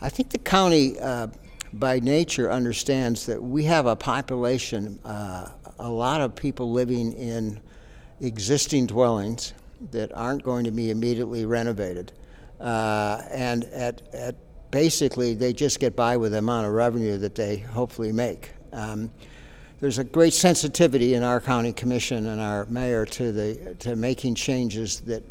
I 0.00 0.08
think 0.08 0.30
the 0.30 0.38
county, 0.38 0.98
uh, 1.00 1.28
by 1.72 2.00
nature, 2.00 2.50
understands 2.50 3.26
that 3.26 3.42
we 3.42 3.64
have 3.64 3.86
a 3.86 3.96
population, 3.96 4.98
uh, 5.04 5.48
a 5.78 5.88
lot 5.88 6.20
of 6.20 6.34
people 6.34 6.72
living 6.72 7.12
in 7.12 7.60
existing 8.20 8.86
dwellings 8.86 9.54
that 9.90 10.12
aren't 10.14 10.42
going 10.42 10.64
to 10.64 10.70
be 10.70 10.90
immediately 10.90 11.44
renovated. 11.44 12.12
Uh, 12.60 13.22
and 13.30 13.64
at, 13.64 14.02
at 14.14 14.34
basically, 14.76 15.32
they 15.32 15.54
just 15.54 15.80
get 15.80 15.96
by 15.96 16.18
with 16.18 16.32
the 16.32 16.38
amount 16.38 16.66
of 16.66 16.72
revenue 16.74 17.16
that 17.16 17.34
they 17.34 17.56
hopefully 17.56 18.12
make. 18.12 18.50
Um, 18.74 19.10
there's 19.80 19.96
a 19.96 20.04
great 20.04 20.34
sensitivity 20.34 21.14
in 21.14 21.22
our 21.22 21.40
county 21.40 21.72
commission 21.72 22.26
and 22.26 22.38
our 22.38 22.66
mayor 22.66 23.06
to 23.06 23.32
the 23.32 23.74
to 23.78 23.96
making 23.96 24.34
changes 24.34 25.00
that 25.00 25.22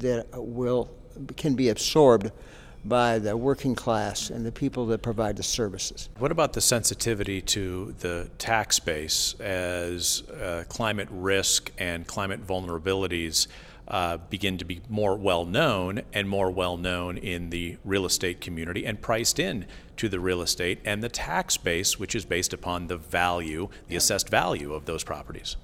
that 0.00 0.26
will 0.34 0.90
can 1.38 1.54
be 1.54 1.70
absorbed 1.70 2.30
by 2.84 3.18
the 3.18 3.34
working 3.34 3.74
class 3.74 4.28
and 4.28 4.44
the 4.44 4.52
people 4.52 4.84
that 4.86 5.00
provide 5.00 5.34
the 5.34 5.42
services. 5.42 6.10
What 6.18 6.30
about 6.30 6.52
the 6.52 6.60
sensitivity 6.60 7.40
to 7.56 7.94
the 8.00 8.30
tax 8.36 8.78
base 8.78 9.34
as 9.40 10.24
uh, 10.28 10.64
climate 10.68 11.08
risk 11.10 11.70
and 11.78 12.06
climate 12.06 12.46
vulnerabilities 12.46 13.46
uh, 13.90 14.16
begin 14.16 14.56
to 14.56 14.64
be 14.64 14.80
more 14.88 15.16
well 15.16 15.44
known 15.44 16.02
and 16.12 16.28
more 16.28 16.50
well 16.50 16.76
known 16.76 17.18
in 17.18 17.50
the 17.50 17.76
real 17.84 18.06
estate 18.06 18.40
community 18.40 18.86
and 18.86 19.02
priced 19.02 19.38
in 19.40 19.66
to 19.96 20.08
the 20.08 20.20
real 20.20 20.40
estate 20.40 20.78
and 20.84 21.02
the 21.02 21.08
tax 21.08 21.56
base, 21.56 21.98
which 21.98 22.14
is 22.14 22.24
based 22.24 22.52
upon 22.52 22.86
the 22.86 22.96
value, 22.96 23.68
the 23.88 23.96
assessed 23.96 24.28
value 24.28 24.72
of 24.72 24.86
those 24.86 25.02
properties? 25.02 25.56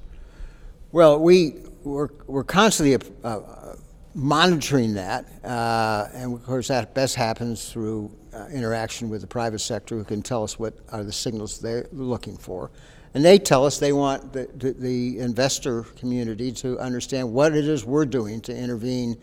Well, 0.91 1.21
we, 1.21 1.55
we're, 1.85 2.09
we're 2.27 2.45
constantly 2.45 2.99
uh, 3.23 3.77
monitoring 4.15 4.95
that, 4.95 5.27
uh, 5.45 6.09
and 6.13 6.35
of 6.35 6.45
course 6.45 6.69
that 6.69 6.95
best 6.95 7.15
happens 7.15 7.71
through 7.71 8.11
uh, 8.35 8.47
interaction 8.53 9.09
with 9.09 9.21
the 9.21 9.27
private 9.27 9.61
sector 9.61 9.97
who 9.97 10.05
can 10.05 10.23
tell 10.23 10.43
us 10.43 10.59
what 10.59 10.75
are 10.91 11.05
the 11.05 11.13
signals 11.13 11.61
they're 11.61 11.87
looking 11.93 12.37
for. 12.37 12.71
And 13.17 13.25
they 13.25 13.39
tell 13.39 13.65
us 13.65 13.79
they 13.79 13.95
want 13.95 14.35
the, 14.35 14.47
the, 14.55 14.73
the 14.73 15.21
investor 15.21 15.85
community 15.85 16.53
to 16.53 16.79
understand 16.79 17.33
what 17.33 17.57
it 17.57 17.67
is 17.67 17.83
we're 17.83 18.05
doing 18.05 18.43
to 18.43 18.55
intervene 18.55 19.17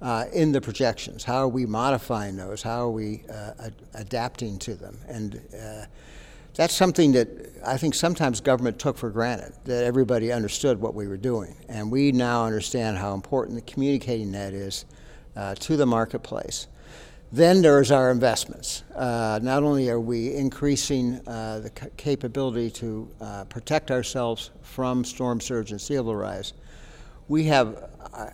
uh, 0.00 0.26
in 0.32 0.52
the 0.52 0.60
projections. 0.60 1.24
How 1.24 1.38
are 1.38 1.48
we 1.48 1.66
modifying 1.66 2.36
those? 2.36 2.62
How 2.62 2.82
are 2.82 2.90
we 2.92 3.24
uh, 3.28 3.50
ad- 3.64 3.74
adapting 3.94 4.60
to 4.60 4.76
them? 4.76 4.96
And 5.08 5.40
uh, 5.60 5.86
that's 6.54 6.72
something 6.72 7.10
that 7.14 7.26
I 7.66 7.76
think 7.78 7.96
sometimes 7.96 8.40
government 8.40 8.78
took 8.78 8.96
for 8.96 9.10
granted, 9.10 9.54
that 9.64 9.82
everybody 9.82 10.30
understood 10.30 10.80
what 10.80 10.94
we 10.94 11.08
were 11.08 11.16
doing. 11.16 11.56
And 11.68 11.90
we 11.90 12.12
now 12.12 12.46
understand 12.46 12.96
how 12.96 13.12
important 13.12 13.66
communicating 13.66 14.30
that 14.30 14.52
is 14.54 14.84
uh, 15.34 15.56
to 15.56 15.76
the 15.76 15.86
marketplace. 15.86 16.68
Then 17.32 17.62
there's 17.62 17.90
our 17.90 18.10
investments. 18.10 18.82
Uh, 18.94 19.40
not 19.42 19.62
only 19.62 19.88
are 19.88 19.98
we 19.98 20.34
increasing 20.34 21.26
uh, 21.26 21.60
the 21.60 21.72
c- 21.80 21.88
capability 21.96 22.70
to 22.72 23.08
uh, 23.22 23.44
protect 23.44 23.90
ourselves 23.90 24.50
from 24.60 25.02
storm 25.02 25.40
surge 25.40 25.70
and 25.70 25.80
sea 25.80 25.96
level 25.96 26.14
rise, 26.14 26.52
we 27.28 27.44
have 27.44 27.88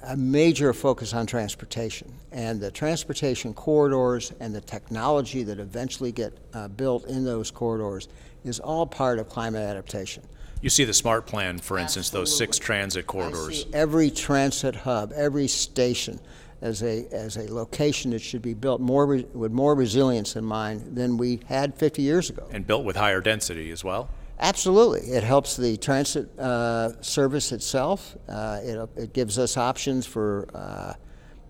a 0.09 0.17
major 0.17 0.73
focus 0.73 1.15
on 1.15 1.27
transportation 1.27 2.13
and 2.33 2.61
the 2.61 2.73
transportation 2.73 3.55
corridors 3.55 4.33
and 4.41 4.53
the 4.53 4.61
technology 4.61 5.45
that 5.45 5.61
eventually 5.61 6.11
get 6.11 6.37
uh, 6.53 6.67
built 6.67 7.07
in 7.07 7.25
those 7.25 7.53
corridors 7.53 8.09
is 8.45 8.59
all 8.59 8.85
part 8.85 9.21
of 9.21 9.29
climate 9.29 9.63
adaptation. 9.63 10.25
You 10.61 10.71
see 10.71 10.83
the 10.83 10.95
SMART 10.95 11.29
plan, 11.29 11.59
for 11.59 11.79
instance, 11.79 12.11
those 12.11 12.37
six 12.37 12.59
transit 12.59 13.07
corridors. 13.07 13.67
every 13.73 14.11
transit 14.11 14.75
hub, 14.75 15.13
every 15.15 15.47
station 15.47 16.19
as 16.61 16.83
a, 16.83 17.07
as 17.13 17.37
a 17.37 17.53
location 17.53 18.11
that 18.11 18.21
should 18.21 18.43
be 18.43 18.55
built 18.55 18.81
more 18.81 19.07
re- 19.07 19.27
with 19.33 19.53
more 19.53 19.75
resilience 19.75 20.37
in 20.37 20.45
mind 20.45 20.97
than 20.97 21.17
we 21.17 21.41
had 21.47 21.75
50 21.75 22.03
years 22.03 22.31
ago. 22.31 22.47
And 22.51 22.67
built 22.67 22.85
with 22.85 22.97
higher 22.97 23.21
density 23.21 23.71
as 23.71 23.85
well? 23.85 24.09
Absolutely. 24.41 25.01
It 25.01 25.25
helps 25.25 25.57
the 25.57 25.77
transit 25.77 26.37
uh, 26.39 27.01
service 27.01 27.53
itself. 27.53 28.17
Uh, 28.29 28.61
it, 28.63 28.91
it, 28.97 29.13
gives 29.13 29.39
us 29.39 29.57
options 29.57 30.07
for 30.07 30.49
uh, 30.55 30.95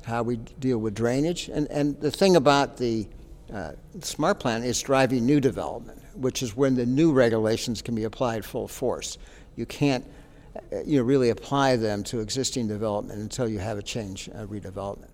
how 0.04 0.22
we 0.22 0.36
deal 0.36 0.78
with 0.78 0.94
drainage. 0.94 1.48
And, 1.48 1.66
and 1.70 2.00
the 2.00 2.10
thing 2.10 2.36
about 2.36 2.78
the 2.78 3.06
uh, 3.52 3.72
smart 4.00 4.40
plan 4.40 4.62
is 4.62 4.80
driving 4.80 5.26
new 5.26 5.40
development, 5.40 6.02
which 6.14 6.42
is 6.42 6.56
when 6.56 6.74
the 6.74 6.86
new 6.86 7.12
regulations 7.12 7.82
can 7.82 7.94
be 7.94 8.04
applied 8.04 8.44
full 8.44 8.68
force. 8.68 9.18
You 9.56 9.66
can't 9.66 10.04
you 10.84 10.98
know, 10.98 11.04
really 11.04 11.30
apply 11.30 11.76
them 11.76 12.02
to 12.04 12.20
existing 12.20 12.68
development 12.68 13.20
until 13.20 13.48
you 13.48 13.58
have 13.58 13.78
a 13.78 13.82
change, 13.82 14.28
a 14.28 14.46
redevelopment. 14.46 15.10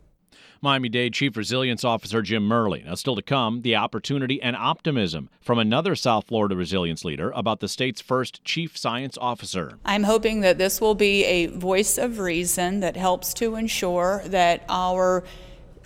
Miami 0.65 0.89
Dade 0.89 1.13
Chief 1.13 1.37
Resilience 1.37 1.85
Officer 1.85 2.23
Jim 2.23 2.45
Murley. 2.45 2.83
Now, 2.87 2.95
still 2.95 3.17
to 3.17 3.23
come, 3.23 3.61
the 3.61 3.77
opportunity 3.77 4.41
and 4.41 4.57
optimism 4.57 5.29
from 5.43 5.59
another 5.59 5.95
South 5.95 6.29
Florida 6.29 6.57
resilience 6.57 7.05
leader 7.05 7.31
about 7.33 7.61
the 7.61 7.69
state's 7.69 8.01
first 8.01 8.43
Chief 8.45 8.77
Science 8.77 9.19
Officer. 9.21 9.79
I'm 9.85 10.05
hoping 10.05 10.41
that 10.41 10.57
this 10.57 10.81
will 10.81 10.95
be 10.95 11.25
a 11.25 11.47
voice 11.49 11.99
of 11.99 12.19
reason 12.19 12.81
that 12.81 12.97
helps 12.97 13.35
to 13.35 13.57
ensure 13.57 14.23
that 14.25 14.65
our 14.71 15.25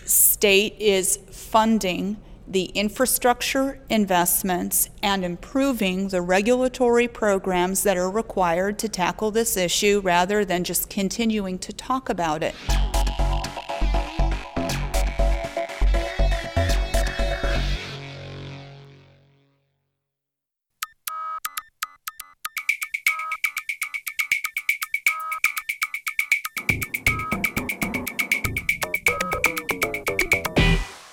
state 0.05 0.75
is 0.79 1.17
funding 1.29 2.15
the 2.49 2.65
infrastructure 2.65 3.79
investments 3.89 4.89
and 5.03 5.23
improving 5.23 6.07
the 6.07 6.21
regulatory 6.21 7.07
programs 7.07 7.83
that 7.83 7.95
are 7.95 8.09
required 8.09 8.79
to 8.79 8.89
tackle 8.89 9.29
this 9.29 9.55
issue 9.55 10.01
rather 10.03 10.43
than 10.43 10.63
just 10.63 10.89
continuing 10.89 11.59
to 11.59 11.71
talk 11.71 12.09
about 12.09 12.41
it. 12.41 12.55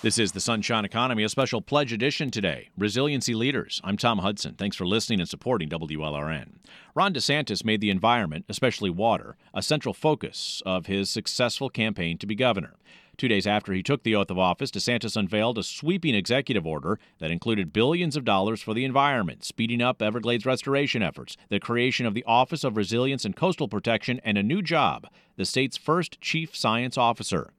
This 0.03 0.19
is 0.19 0.33
the 0.33 0.41
Sunshine 0.41 0.85
Economy, 0.85 1.23
a 1.25 1.29
special 1.31 1.63
pledge 1.63 1.91
edition 1.91 2.31
today. 2.31 2.69
Resiliency 2.77 3.35
Leaders. 3.35 3.81
I'm 3.83 3.97
Tom 3.97 4.19
Hudson. 4.19 4.55
Thanks 4.55 4.77
for 4.77 4.87
listening 4.87 5.21
and 5.21 5.29
supporting 5.29 5.71
WLRN. 5.71 6.57
Ron 6.95 7.15
DeSantis 7.15 7.65
made 7.65 7.81
the 7.81 7.89
environment, 7.89 8.45
especially 8.51 8.91
water, 8.91 9.39
a 9.55 9.63
central 9.63 9.95
focus 9.95 10.63
of 10.67 10.85
his 10.85 11.09
successful 11.09 11.71
campaign 11.71 12.19
to 12.19 12.27
be 12.27 12.35
governor. 12.35 12.75
Two 13.17 13.27
days 13.27 13.47
after 13.47 13.73
he 13.73 13.83
took 13.83 14.03
the 14.03 14.15
oath 14.15 14.31
of 14.31 14.39
office, 14.39 14.71
DeSantis 14.71 15.17
unveiled 15.17 15.57
a 15.57 15.63
sweeping 15.63 16.15
executive 16.15 16.67
order 16.67 16.99
that 17.19 17.31
included 17.31 17.73
billions 17.73 18.17
of 18.17 18.25
dollars 18.27 18.61
for 18.61 18.75
the 18.75 18.85
environment, 18.85 19.47
speeding 19.47 19.81
up 19.81 20.03
Everglades 20.03 20.45
restoration 20.45 21.03
efforts, 21.03 21.39
the 21.49 21.59
creation 21.59 22.05
of 22.05 22.13
the 22.13 22.25
Office 22.25 22.65
of 22.65 22.77
Resilience 22.77 23.25
and 23.25 23.35
Coastal 23.35 23.67
Protection, 23.67 24.21
and 24.23 24.37
a 24.37 24.43
new 24.43 24.61
job, 24.61 25.07
the 25.37 25.47
state's 25.47 25.79
first 25.79 26.21
chief 26.21 26.55
science 26.55 26.99
officer. 26.99 27.55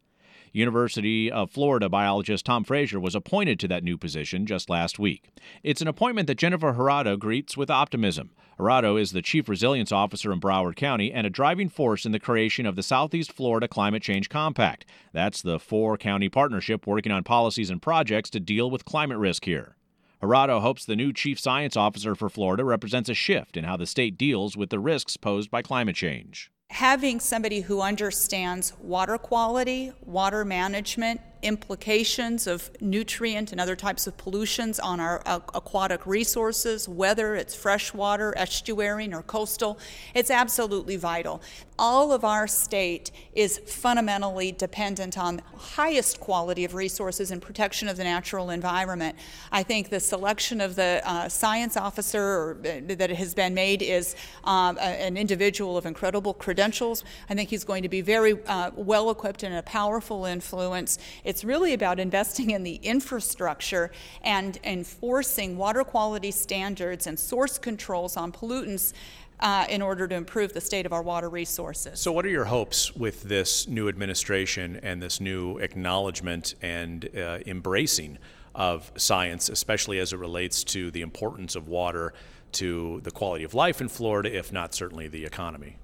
University 0.52 1.32
of 1.32 1.52
Florida 1.52 1.90
biologist 1.90 2.46
Tom 2.46 2.64
Frazier 2.64 3.00
was 3.00 3.16
appointed 3.16 3.60
to 3.60 3.68
that 3.68 3.84
new 3.84 3.98
position 3.98 4.46
just 4.46 4.70
last 4.70 5.00
week. 5.00 5.30
It's 5.64 5.82
an 5.82 5.88
appointment 5.88 6.28
that 6.28 6.38
Jennifer 6.38 6.74
Jurado 6.74 7.18
greets 7.18 7.58
with 7.58 7.70
optimism. 7.70 8.32
Jurado 8.60 9.00
is 9.00 9.12
the 9.12 9.22
Chief 9.22 9.48
Resilience 9.48 9.92
Officer 9.92 10.32
in 10.32 10.40
Broward 10.40 10.76
County 10.76 11.12
and 11.12 11.28
a 11.28 11.30
driving 11.30 11.70
force 11.70 12.06
in 12.06 12.12
the 12.12 12.20
creation 12.20 12.66
of 12.66 12.76
the 12.76 12.84
Southeast 12.84 13.32
Florida 13.32 13.68
Climate 13.68 14.02
Change 14.02 14.30
Compact. 14.30 14.86
That's 15.14 15.42
the 15.42 15.60
four 15.60 15.98
county 15.98 16.30
partnership 16.30 16.88
working 16.88 17.12
on 17.12 17.24
policies 17.24 17.70
and 17.70 17.82
projects 17.82 18.30
to 18.32 18.40
deal 18.40 18.72
with 18.72 18.86
climate 18.86 19.20
risk 19.20 19.46
here. 19.46 19.76
Jurado 20.24 20.62
hopes 20.62 20.86
the 20.86 20.96
new 20.96 21.14
Chief 21.14 21.40
Science 21.40 21.78
Officer 21.78 22.16
for 22.16 22.30
Florida 22.30 22.66
represents 22.66 23.10
a 23.10 23.14
shift 23.14 23.56
in 23.56 23.64
how 23.64 23.78
the 23.78 23.86
state 23.86 24.18
deals 24.18 24.58
with 24.58 24.72
the 24.72 24.80
risks 24.80 25.18
posed 25.18 25.52
by 25.52 25.62
climate 25.62 25.96
change 25.96 26.52
having 26.70 27.20
somebody 27.20 27.62
who 27.62 27.82
understands 27.82 28.74
water 28.82 29.18
quality, 29.18 29.92
water 30.06 30.44
management, 30.44 31.22
implications 31.42 32.48
of 32.48 32.70
nutrient 32.82 33.52
and 33.52 33.62
other 33.62 33.76
types 33.76 34.08
of 34.08 34.18
pollutions 34.18 34.80
on 34.80 35.00
our 35.00 35.22
uh, 35.26 35.40
aquatic 35.54 36.06
resources, 36.06 36.88
whether 36.88 37.36
it's 37.36 37.56
freshwater, 37.56 38.34
estuarine, 38.38 39.14
or 39.14 39.22
coastal. 39.24 39.78
It's 40.14 40.32
absolutely 40.32 40.98
vital. 40.98 41.42
All 41.80 42.12
of 42.12 42.24
our 42.24 42.48
state 42.48 43.12
is 43.34 43.60
fundamentally 43.60 44.52
dependent 44.52 45.18
on 45.18 45.42
highest 45.56 46.20
quality 46.20 46.66
of 46.66 46.74
resources 46.74 47.30
and 47.30 47.40
protection 47.42 47.88
of 47.88 47.98
the 47.98 48.04
natural 48.04 48.50
environment. 48.50 49.16
I 49.52 49.64
think 49.64 49.90
the 49.90 50.00
selection 50.00 50.60
of 50.60 50.76
the 50.76 51.02
uh, 51.06 51.30
science 51.30 51.78
officer 51.78 52.22
or, 52.22 52.58
uh, 52.66 52.96
that 52.96 53.12
has 53.12 53.36
been 53.36 53.54
made 53.54 53.84
is 53.84 54.16
um, 54.44 54.78
a, 54.78 54.82
an 54.82 55.18
individual 55.18 55.78
of 55.78 55.86
incredible 55.86 56.34
credentials. 56.34 57.04
I 57.30 57.36
think 57.36 57.50
he's 57.50 57.64
going 57.64 57.84
to 57.84 57.90
be 57.90 58.02
very 58.02 58.44
uh, 58.48 58.72
well 58.76 59.12
equipped 59.12 59.44
and 59.44 59.56
a 59.56 59.62
powerful 59.62 60.26
influence. 60.26 60.98
It's 61.28 61.44
really 61.44 61.74
about 61.74 62.00
investing 62.00 62.52
in 62.52 62.64
the 62.64 62.76
infrastructure 62.76 63.92
and 64.22 64.58
enforcing 64.64 65.58
water 65.58 65.84
quality 65.84 66.32
standards 66.32 67.06
and 67.06 67.20
source 67.20 67.58
controls 67.58 68.16
on 68.16 68.32
pollutants 68.32 68.94
uh, 69.42 69.66
in 69.70 69.82
order 69.82 70.08
to 70.08 70.16
improve 70.16 70.54
the 70.54 70.62
state 70.62 70.86
of 70.86 70.94
our 70.94 71.02
water 71.02 71.30
resources. 71.30 72.00
So, 72.00 72.14
what 72.14 72.26
are 72.26 72.30
your 72.30 72.46
hopes 72.46 72.96
with 72.96 73.24
this 73.24 73.68
new 73.68 73.90
administration 73.90 74.80
and 74.82 75.04
this 75.04 75.20
new 75.20 75.58
acknowledgement 75.58 76.56
and 76.62 77.10
uh, 77.14 77.40
embracing 77.46 78.20
of 78.56 78.90
science, 78.96 79.50
especially 79.50 80.00
as 80.00 80.14
it 80.14 80.20
relates 80.20 80.64
to 80.64 80.92
the 80.92 81.02
importance 81.02 81.58
of 81.58 81.68
water 81.68 82.14
to 82.54 83.02
the 83.04 83.12
quality 83.12 83.44
of 83.44 83.54
life 83.54 83.82
in 83.82 83.90
Florida, 83.90 84.34
if 84.34 84.54
not 84.54 84.74
certainly 84.74 85.10
the 85.10 85.26
economy? 85.26 85.76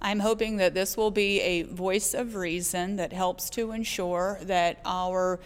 I'm 0.00 0.20
hoping 0.20 0.56
that 0.58 0.74
this 0.74 0.96
will 0.96 1.10
be 1.10 1.40
a 1.40 1.62
voice 1.62 2.14
of 2.14 2.34
reason 2.34 2.96
that 2.96 3.12
helps 3.12 3.50
to 3.50 3.72
ensure 3.72 4.38
that 4.42 4.80
our 4.84 5.40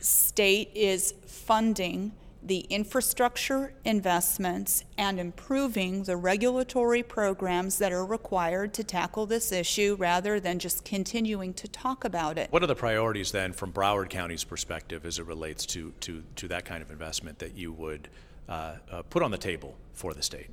state 0.00 0.70
is 0.74 1.14
funding 1.26 2.12
the 2.42 2.60
infrastructure 2.70 3.74
investments 3.84 4.84
and 4.96 5.20
improving 5.20 6.04
the 6.04 6.16
regulatory 6.16 7.02
programs 7.02 7.78
that 7.78 7.92
are 7.92 8.04
required 8.04 8.72
to 8.72 8.82
tackle 8.82 9.26
this 9.26 9.52
issue 9.52 9.94
rather 9.98 10.40
than 10.40 10.58
just 10.58 10.84
continuing 10.84 11.52
to 11.52 11.68
talk 11.68 12.04
about 12.04 12.38
it. 12.38 12.50
What 12.50 12.62
are 12.62 12.66
the 12.66 12.74
priorities 12.74 13.30
then 13.30 13.52
from 13.52 13.72
Broward 13.72 14.08
County's 14.08 14.44
perspective 14.44 15.04
as 15.04 15.18
it 15.18 15.26
relates 15.26 15.66
to, 15.66 15.92
to, 16.00 16.22
to 16.36 16.48
that 16.48 16.64
kind 16.64 16.82
of 16.82 16.90
investment 16.90 17.38
that 17.40 17.56
you 17.56 17.72
would 17.72 18.08
uh, 18.48 18.76
uh, 18.90 19.02
put 19.02 19.22
on 19.22 19.30
the 19.30 19.38
table 19.38 19.76
for 19.92 20.14
the 20.14 20.22
state? 20.22 20.48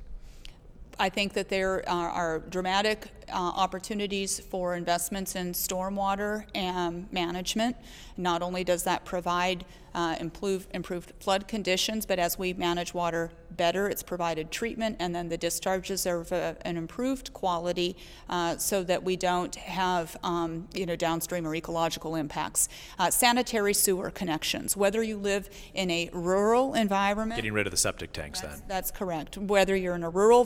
I 0.98 1.08
think 1.08 1.32
that 1.34 1.48
there 1.48 1.88
are, 1.88 2.08
are 2.10 2.38
dramatic 2.40 3.08
uh, 3.28 3.36
opportunities 3.36 4.40
for 4.40 4.74
investments 4.74 5.36
in 5.36 5.52
stormwater 5.52 6.44
and 6.54 7.10
management. 7.12 7.76
Not 8.16 8.42
only 8.42 8.64
does 8.64 8.82
that 8.84 9.04
provide 9.04 9.64
uh, 9.94 10.16
improve, 10.20 10.66
improved 10.72 11.12
flood 11.20 11.48
conditions, 11.48 12.06
but 12.06 12.18
as 12.18 12.38
we 12.38 12.52
manage 12.52 12.94
water 12.94 13.30
better, 13.56 13.88
it's 13.88 14.02
provided 14.02 14.50
treatment, 14.50 14.96
and 14.98 15.14
then 15.14 15.28
the 15.28 15.38
discharges 15.38 16.06
are 16.06 16.20
of 16.20 16.32
a, 16.32 16.56
an 16.62 16.76
improved 16.76 17.32
quality 17.32 17.96
uh, 18.28 18.56
so 18.56 18.82
that 18.84 19.02
we 19.02 19.16
don't 19.16 19.54
have 19.56 20.16
um, 20.22 20.68
you 20.74 20.86
know, 20.86 20.96
downstream 20.96 21.46
or 21.46 21.54
ecological 21.54 22.14
impacts. 22.14 22.68
Uh, 22.98 23.10
sanitary 23.10 23.74
sewer 23.74 24.10
connections, 24.10 24.76
whether 24.76 25.02
you 25.02 25.16
live 25.16 25.48
in 25.74 25.90
a 25.90 26.10
rural 26.12 26.74
environment. 26.74 27.36
Getting 27.36 27.52
rid 27.52 27.66
of 27.66 27.70
the 27.70 27.76
septic 27.76 28.12
tanks 28.12 28.40
that's, 28.40 28.60
then. 28.60 28.68
That's 28.68 28.90
correct. 28.90 29.36
Whether 29.38 29.76
you're 29.76 29.94
in 29.94 30.02
a 30.02 30.10
rural 30.10 30.42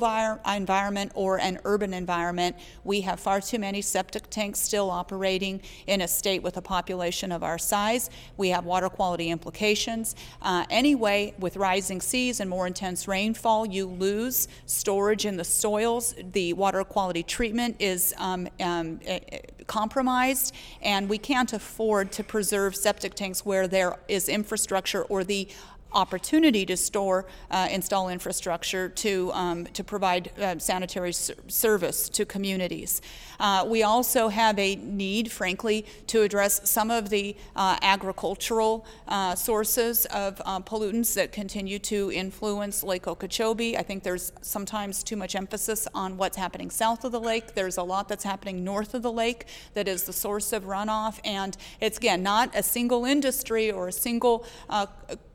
environment 0.47 1.13
or 1.15 1.39
an 1.39 1.59
urban 1.65 1.93
environment, 1.93 2.57
we 2.85 3.03
have 3.03 3.21
far 3.21 3.41
too 3.41 3.59
many 3.59 3.83
septic 3.83 4.31
tanks 4.31 4.61
still 4.61 4.91
operating 4.91 5.61
in 5.87 6.01
a 6.01 6.09
state 6.09 6.43
with 6.43 6.57
a 6.57 6.63
population 6.63 7.33
of 7.33 7.43
our 7.43 7.59
size. 7.59 8.11
We 8.37 8.49
have 8.51 8.65
water 8.65 8.89
quality 8.89 9.31
implications. 9.33 10.15
Uh, 10.41 10.65
anyway, 10.71 11.35
with 11.39 11.57
rising 11.57 12.01
seas 12.01 12.39
and 12.39 12.49
more 12.49 12.67
intense 12.67 13.09
rainfall, 13.09 13.67
you 13.67 13.87
lose 13.87 14.47
storage 14.67 15.27
in 15.27 15.37
the 15.37 15.45
soils. 15.45 16.15
The 16.33 16.53
water 16.53 16.85
quality 16.85 17.23
treatment 17.23 17.77
is 17.81 18.15
um, 18.19 18.49
um, 18.61 19.01
eh, 19.05 19.19
eh, 19.33 19.39
compromised, 19.67 20.55
and 20.83 21.09
we 21.09 21.19
can't 21.19 21.53
afford 21.53 22.13
to 22.13 22.23
preserve 22.23 22.77
septic 22.77 23.15
tanks 23.15 23.45
where 23.45 23.67
there 23.67 23.99
is 24.09 24.29
infrastructure 24.29 25.03
or 25.05 25.25
the 25.25 25.49
opportunity 25.95 26.67
to 26.67 26.77
store, 26.77 27.27
uh, 27.51 27.69
install 27.71 28.09
infrastructure 28.09 28.89
to, 28.89 29.31
um, 29.33 29.65
to 29.67 29.85
provide 29.85 30.31
uh, 30.39 30.59
sanitary 30.59 31.13
ser- 31.13 31.35
service 31.49 32.09
to 32.09 32.25
communities. 32.25 33.01
Uh, 33.41 33.65
we 33.69 33.83
also 33.83 34.29
have 34.29 34.59
a 34.59 34.77
need, 34.77 35.31
frankly, 35.31 35.85
to 36.07 36.23
address 36.23 36.69
some 36.69 36.91
of 36.91 37.11
the 37.11 37.37
uh, 37.57 37.77
agricultural 37.83 38.87
uh, 39.09 39.35
sources 39.35 40.07
of 40.07 40.41
uh, 40.45 40.61
pollutants 40.61 41.15
that 41.15 41.33
continue 41.33 41.79
to 41.79 42.13
influence 42.13 42.83
Lake 42.83 43.09
Okeechobee. 43.09 43.77
I 43.77 43.83
think 43.83 44.03
there's 44.03 44.33
sometimes 44.43 45.03
too 45.03 45.17
much 45.17 45.35
emphasis 45.35 45.89
on 45.95 46.17
what's 46.17 46.37
happening 46.37 46.71
south 46.71 47.05
of 47.05 47.13
the 47.13 47.21
lake. 47.21 47.55
There's 47.55 47.79
a 47.79 47.83
lot 47.83 48.09
that's 48.09 48.25
happening 48.25 48.63
north 48.65 48.95
of 48.95 49.03
the 49.03 49.13
lake 49.13 49.47
that 49.75 49.89
is 49.89 50.05
the 50.05 50.13
source 50.13 50.53
of 50.53 50.65
runoff, 50.65 51.19
and 51.25 51.57
it's 51.81 51.99
again 51.99 52.23
not 52.23 52.51
a 52.55 52.63
single 52.63 53.05
industry 53.05 53.71
or 53.71 53.89
a 53.89 53.93
single 53.93 54.47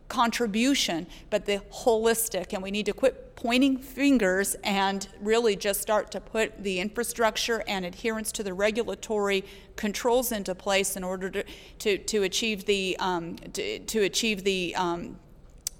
contribution, 0.07 1.07
but 1.29 1.45
the 1.45 1.59
holistic. 1.71 2.53
And 2.53 2.63
we 2.63 2.71
need 2.71 2.85
to 2.85 2.93
quit 2.93 3.35
pointing 3.35 3.77
fingers 3.77 4.55
and 4.63 5.07
really 5.21 5.55
just 5.55 5.79
start 5.79 6.11
to 6.11 6.19
put 6.19 6.63
the 6.63 6.79
infrastructure 6.79 7.63
and 7.67 7.85
adherence 7.85 8.31
to 8.31 8.43
the 8.43 8.53
regulatory 8.53 9.45
controls 9.75 10.31
into 10.31 10.55
place 10.55 10.97
in 10.97 11.03
order 11.03 11.29
to, 11.29 11.43
to, 11.79 11.97
to 11.99 12.23
achieve 12.23 12.65
the, 12.65 12.97
um, 12.99 13.35
to, 13.53 13.79
to, 13.79 14.01
achieve 14.01 14.43
the, 14.43 14.75
um, 14.75 15.19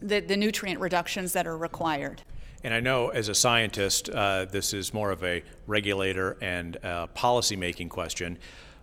the, 0.02 0.20
the 0.20 0.38
nutrient 0.38 0.80
reductions 0.80 1.34
that 1.34 1.48
are 1.48 1.58
required. 1.58 2.22
And 2.64 2.74
I 2.74 2.80
know 2.80 3.10
as 3.10 3.28
a 3.28 3.36
scientist, 3.36 4.10
uh, 4.10 4.46
this 4.46 4.74
is 4.74 4.94
more 4.94 5.12
of 5.12 5.24
a 5.24 5.44
regulator 5.66 6.38
and 6.42 6.78
uh, 6.84 7.08
policy 7.08 7.56
making 7.56 7.90
question, 7.90 8.38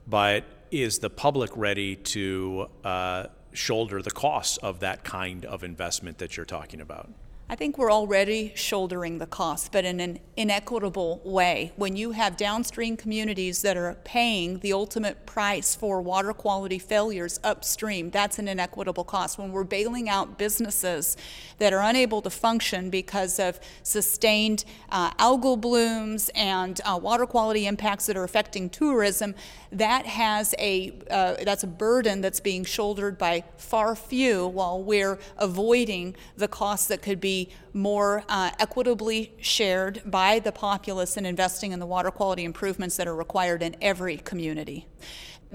but 0.06 0.44
is 0.70 0.98
the 0.98 1.10
public 1.10 1.50
ready 1.54 1.94
to 1.94 2.66
uh, 2.84 3.26
shoulder 3.54 4.02
the 4.02 4.10
costs 4.10 4.56
of 4.58 4.80
that 4.80 5.04
kind 5.04 5.44
of 5.44 5.64
investment 5.64 6.18
that 6.18 6.36
you're 6.36 6.46
talking 6.46 6.80
about? 6.80 7.10
I 7.46 7.56
think 7.56 7.76
we're 7.76 7.92
already 7.92 8.52
shouldering 8.54 9.18
the 9.18 9.26
cost, 9.26 9.70
but 9.70 9.84
in 9.84 10.00
an 10.00 10.18
inequitable 10.34 11.20
way. 11.24 11.72
When 11.76 11.94
you 11.94 12.12
have 12.12 12.38
downstream 12.38 12.96
communities 12.96 13.60
that 13.60 13.76
are 13.76 13.98
paying 14.02 14.60
the 14.60 14.72
ultimate 14.72 15.26
price 15.26 15.74
for 15.74 16.00
water 16.00 16.32
quality 16.32 16.78
failures 16.78 17.38
upstream, 17.44 18.10
that's 18.10 18.38
an 18.38 18.48
inequitable 18.48 19.04
cost. 19.04 19.36
When 19.38 19.52
we're 19.52 19.62
bailing 19.62 20.08
out 20.08 20.38
businesses 20.38 21.18
that 21.58 21.74
are 21.74 21.82
unable 21.82 22.22
to 22.22 22.30
function 22.30 22.88
because 22.88 23.38
of 23.38 23.60
sustained 23.82 24.64
uh, 24.88 25.10
algal 25.12 25.60
blooms 25.60 26.30
and 26.34 26.80
uh, 26.86 26.98
water 27.00 27.26
quality 27.26 27.66
impacts 27.66 28.06
that 28.06 28.16
are 28.16 28.24
affecting 28.24 28.70
tourism, 28.70 29.34
that 29.70 30.06
has 30.06 30.54
a 30.58 30.94
uh, 31.10 31.34
that's 31.44 31.62
a 31.62 31.66
burden 31.66 32.22
that's 32.22 32.40
being 32.40 32.64
shouldered 32.64 33.18
by 33.18 33.44
far 33.58 33.94
few, 33.94 34.46
while 34.46 34.82
we're 34.82 35.18
avoiding 35.36 36.16
the 36.36 36.48
costs 36.48 36.86
that 36.86 37.02
could 37.02 37.20
be 37.20 37.33
more 37.72 38.24
uh, 38.28 38.50
equitably 38.58 39.32
shared 39.40 40.02
by 40.04 40.38
the 40.38 40.52
populace 40.52 41.16
and 41.16 41.26
investing 41.26 41.72
in 41.72 41.80
the 41.80 41.86
water 41.86 42.10
quality 42.10 42.44
improvements 42.44 42.96
that 42.96 43.06
are 43.06 43.14
required 43.14 43.62
in 43.62 43.76
every 43.80 44.16
community. 44.16 44.86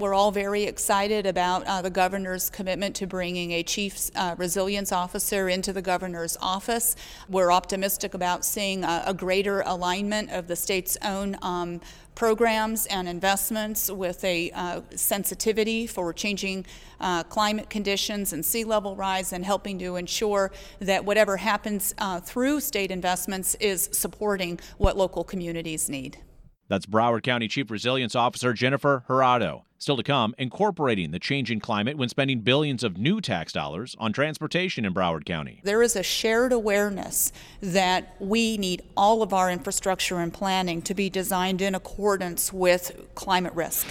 We're 0.00 0.14
all 0.14 0.30
very 0.30 0.62
excited 0.62 1.26
about 1.26 1.64
uh, 1.64 1.82
the 1.82 1.90
governor's 1.90 2.48
commitment 2.48 2.96
to 2.96 3.06
bringing 3.06 3.50
a 3.50 3.62
chief 3.62 4.10
uh, 4.16 4.34
resilience 4.38 4.92
officer 4.92 5.50
into 5.50 5.74
the 5.74 5.82
governor's 5.82 6.38
office. 6.40 6.96
We're 7.28 7.52
optimistic 7.52 8.14
about 8.14 8.42
seeing 8.46 8.82
a, 8.82 9.02
a 9.08 9.12
greater 9.12 9.60
alignment 9.60 10.30
of 10.30 10.46
the 10.46 10.56
state's 10.56 10.96
own 11.04 11.36
um, 11.42 11.82
programs 12.14 12.86
and 12.86 13.10
investments 13.10 13.90
with 13.90 14.24
a 14.24 14.50
uh, 14.52 14.80
sensitivity 14.96 15.86
for 15.86 16.14
changing 16.14 16.64
uh, 16.98 17.22
climate 17.24 17.68
conditions 17.68 18.32
and 18.32 18.42
sea 18.42 18.64
level 18.64 18.96
rise 18.96 19.34
and 19.34 19.44
helping 19.44 19.78
to 19.80 19.96
ensure 19.96 20.50
that 20.78 21.04
whatever 21.04 21.36
happens 21.36 21.94
uh, 21.98 22.18
through 22.20 22.58
state 22.60 22.90
investments 22.90 23.54
is 23.56 23.90
supporting 23.92 24.58
what 24.78 24.96
local 24.96 25.24
communities 25.24 25.90
need. 25.90 26.16
That's 26.70 26.86
Broward 26.86 27.24
County 27.24 27.48
Chief 27.48 27.68
Resilience 27.68 28.14
Officer 28.14 28.52
Jennifer 28.52 29.02
Jurado. 29.08 29.64
Still 29.78 29.96
to 29.96 30.04
come, 30.04 30.36
incorporating 30.38 31.10
the 31.10 31.18
changing 31.18 31.58
climate 31.58 31.96
when 31.96 32.08
spending 32.08 32.42
billions 32.42 32.84
of 32.84 32.96
new 32.96 33.20
tax 33.20 33.52
dollars 33.52 33.96
on 33.98 34.12
transportation 34.12 34.84
in 34.84 34.94
Broward 34.94 35.24
County. 35.24 35.60
There 35.64 35.82
is 35.82 35.96
a 35.96 36.04
shared 36.04 36.52
awareness 36.52 37.32
that 37.60 38.14
we 38.20 38.56
need 38.56 38.82
all 38.96 39.20
of 39.20 39.32
our 39.32 39.50
infrastructure 39.50 40.20
and 40.20 40.32
planning 40.32 40.80
to 40.82 40.94
be 40.94 41.10
designed 41.10 41.60
in 41.60 41.74
accordance 41.74 42.52
with 42.52 42.92
climate 43.16 43.54
risk. 43.54 43.88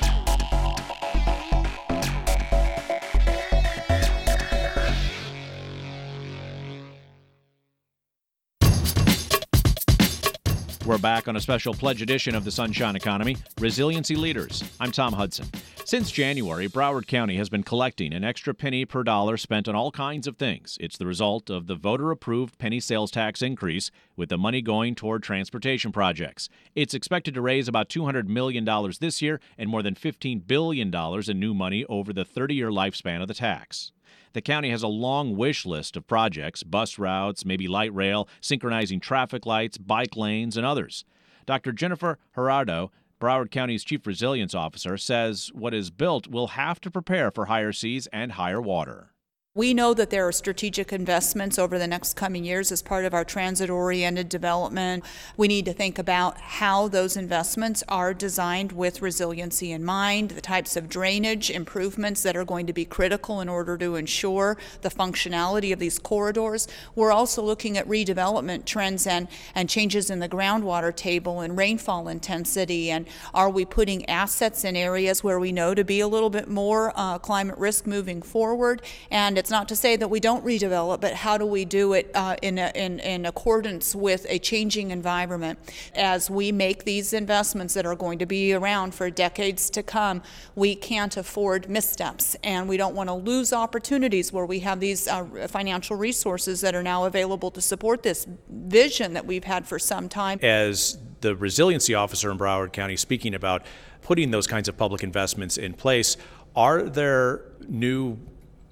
We're 10.89 10.97
back 10.97 11.27
on 11.27 11.35
a 11.35 11.39
special 11.39 11.75
pledge 11.75 12.01
edition 12.01 12.33
of 12.33 12.43
the 12.43 12.49
Sunshine 12.49 12.95
Economy 12.95 13.37
Resiliency 13.59 14.15
Leaders. 14.15 14.63
I'm 14.79 14.91
Tom 14.91 15.13
Hudson. 15.13 15.45
Since 15.85 16.09
January, 16.09 16.67
Broward 16.67 17.05
County 17.05 17.35
has 17.35 17.47
been 17.47 17.61
collecting 17.61 18.11
an 18.11 18.23
extra 18.23 18.55
penny 18.55 18.85
per 18.85 19.03
dollar 19.03 19.37
spent 19.37 19.67
on 19.67 19.75
all 19.75 19.91
kinds 19.91 20.25
of 20.25 20.37
things. 20.37 20.79
It's 20.81 20.97
the 20.97 21.05
result 21.05 21.51
of 21.51 21.67
the 21.67 21.75
voter 21.75 22.09
approved 22.09 22.57
penny 22.57 22.79
sales 22.79 23.11
tax 23.11 23.43
increase, 23.43 23.91
with 24.15 24.29
the 24.29 24.37
money 24.39 24.63
going 24.63 24.95
toward 24.95 25.21
transportation 25.21 25.91
projects. 25.91 26.49
It's 26.73 26.95
expected 26.95 27.35
to 27.35 27.41
raise 27.41 27.67
about 27.67 27.89
$200 27.89 28.27
million 28.27 28.67
this 28.99 29.21
year 29.21 29.39
and 29.59 29.69
more 29.69 29.83
than 29.83 29.93
$15 29.93 30.47
billion 30.47 30.91
in 30.91 31.39
new 31.39 31.53
money 31.53 31.85
over 31.85 32.11
the 32.11 32.25
30 32.25 32.55
year 32.55 32.71
lifespan 32.71 33.21
of 33.21 33.27
the 33.27 33.35
tax. 33.35 33.91
The 34.33 34.41
county 34.41 34.69
has 34.69 34.83
a 34.83 34.87
long 34.87 35.35
wish 35.35 35.65
list 35.65 35.97
of 35.97 36.07
projects 36.07 36.63
bus 36.63 36.99
routes, 36.99 37.45
maybe 37.45 37.67
light 37.67 37.93
rail, 37.93 38.27
synchronizing 38.41 38.99
traffic 38.99 39.45
lights, 39.45 39.77
bike 39.77 40.15
lanes, 40.15 40.55
and 40.55 40.65
others. 40.65 41.03
Dr. 41.45 41.71
Jennifer 41.71 42.19
Jurado 42.35 42.91
Broward 43.19 43.51
County's 43.51 43.83
chief 43.83 44.07
resilience 44.07 44.55
officer 44.55 44.97
says 44.97 45.51
what 45.53 45.73
is 45.73 45.89
built 45.91 46.27
will 46.27 46.47
have 46.49 46.79
to 46.81 46.91
prepare 46.91 47.31
for 47.31 47.45
higher 47.45 47.73
seas 47.73 48.07
and 48.13 48.33
higher 48.33 48.61
water. 48.61 49.08
We 49.55 49.73
know 49.73 49.95
that 49.95 50.11
there 50.11 50.27
are 50.27 50.31
strategic 50.31 50.93
investments 50.93 51.57
over 51.57 51.79
the 51.79 51.87
next 51.87 52.15
coming 52.15 52.45
years 52.45 52.71
as 52.71 52.83
part 52.83 53.03
of 53.03 53.15
our 53.15 53.25
transit 53.25 53.67
oriented 53.67 54.29
development. 54.29 55.03
We 55.37 55.47
need 55.47 55.65
to 55.65 55.73
think 55.73 55.97
about 55.97 56.39
how 56.39 56.87
those 56.87 57.17
investments 57.17 57.83
are 57.87 58.13
designed 58.13 58.73
with 58.73 59.01
resiliency 59.01 59.71
in 59.71 59.83
mind, 59.83 60.29
the 60.29 60.41
types 60.41 60.75
of 60.75 60.87
drainage 60.87 61.49
improvements 61.49 62.21
that 62.21 62.37
are 62.37 62.45
going 62.45 62.67
to 62.67 62.73
be 62.73 62.85
critical 62.85 63.41
in 63.41 63.49
order 63.49 63.75
to 63.79 63.95
ensure 63.95 64.55
the 64.81 64.91
functionality 64.91 65.73
of 65.73 65.79
these 65.79 65.97
corridors. 65.97 66.67
We're 66.93 67.11
also 67.11 67.41
looking 67.41 67.75
at 67.75 67.87
redevelopment 67.87 68.65
trends 68.65 69.07
and, 69.07 69.27
and 69.55 69.67
changes 69.67 70.11
in 70.11 70.19
the 70.19 70.29
groundwater 70.29 70.95
table 70.95 71.39
and 71.39 71.57
rainfall 71.57 72.07
intensity. 72.07 72.91
And 72.91 73.07
are 73.33 73.49
we 73.49 73.65
putting 73.65 74.07
assets 74.07 74.63
in 74.63 74.75
areas 74.75 75.23
where 75.23 75.39
we 75.39 75.51
know 75.51 75.73
to 75.73 75.83
be 75.83 76.01
a 76.01 76.07
little 76.07 76.29
bit 76.29 76.47
more 76.47 76.93
uh, 76.95 77.17
climate 77.17 77.57
risk 77.57 77.87
moving 77.87 78.21
forward? 78.21 78.83
And 79.09 79.38
it's 79.39 79.49
not 79.49 79.69
to 79.69 79.75
say 79.75 79.95
that 79.95 80.09
we 80.09 80.19
don't 80.19 80.43
redevelop, 80.43 80.99
but 80.99 81.13
how 81.13 81.37
do 81.37 81.45
we 81.45 81.63
do 81.63 81.93
it 81.93 82.11
uh, 82.13 82.35
in, 82.41 82.59
a, 82.59 82.71
in, 82.75 82.99
in 82.99 83.25
accordance 83.25 83.95
with 83.95 84.25
a 84.29 84.37
changing 84.37 84.91
environment? 84.91 85.57
As 85.95 86.29
we 86.29 86.51
make 86.51 86.83
these 86.83 87.13
investments 87.13 87.73
that 87.73 87.85
are 87.85 87.95
going 87.95 88.19
to 88.19 88.25
be 88.25 88.53
around 88.53 88.93
for 88.93 89.09
decades 89.09 89.69
to 89.71 89.81
come, 89.81 90.21
we 90.55 90.75
can't 90.75 91.15
afford 91.15 91.69
missteps, 91.69 92.35
and 92.43 92.67
we 92.67 92.75
don't 92.75 92.93
want 92.93 93.07
to 93.07 93.13
lose 93.13 93.53
opportunities 93.53 94.33
where 94.33 94.45
we 94.45 94.59
have 94.59 94.81
these 94.81 95.07
uh, 95.07 95.23
financial 95.47 95.95
resources 95.95 96.59
that 96.59 96.75
are 96.75 96.83
now 96.83 97.05
available 97.05 97.49
to 97.51 97.61
support 97.61 98.03
this 98.03 98.27
vision 98.49 99.13
that 99.13 99.25
we've 99.25 99.45
had 99.45 99.65
for 99.65 99.79
some 99.79 100.09
time. 100.09 100.37
As 100.43 100.97
the 101.21 101.35
resiliency 101.35 101.95
officer 101.95 102.29
in 102.29 102.37
Broward 102.37 102.73
County 102.73 102.97
speaking 102.97 103.33
about 103.33 103.65
putting 104.01 104.31
those 104.31 104.47
kinds 104.47 104.67
of 104.67 104.75
public 104.75 105.01
investments 105.01 105.57
in 105.57 105.73
place, 105.73 106.17
are 106.55 106.83
there 106.83 107.45
new 107.67 108.17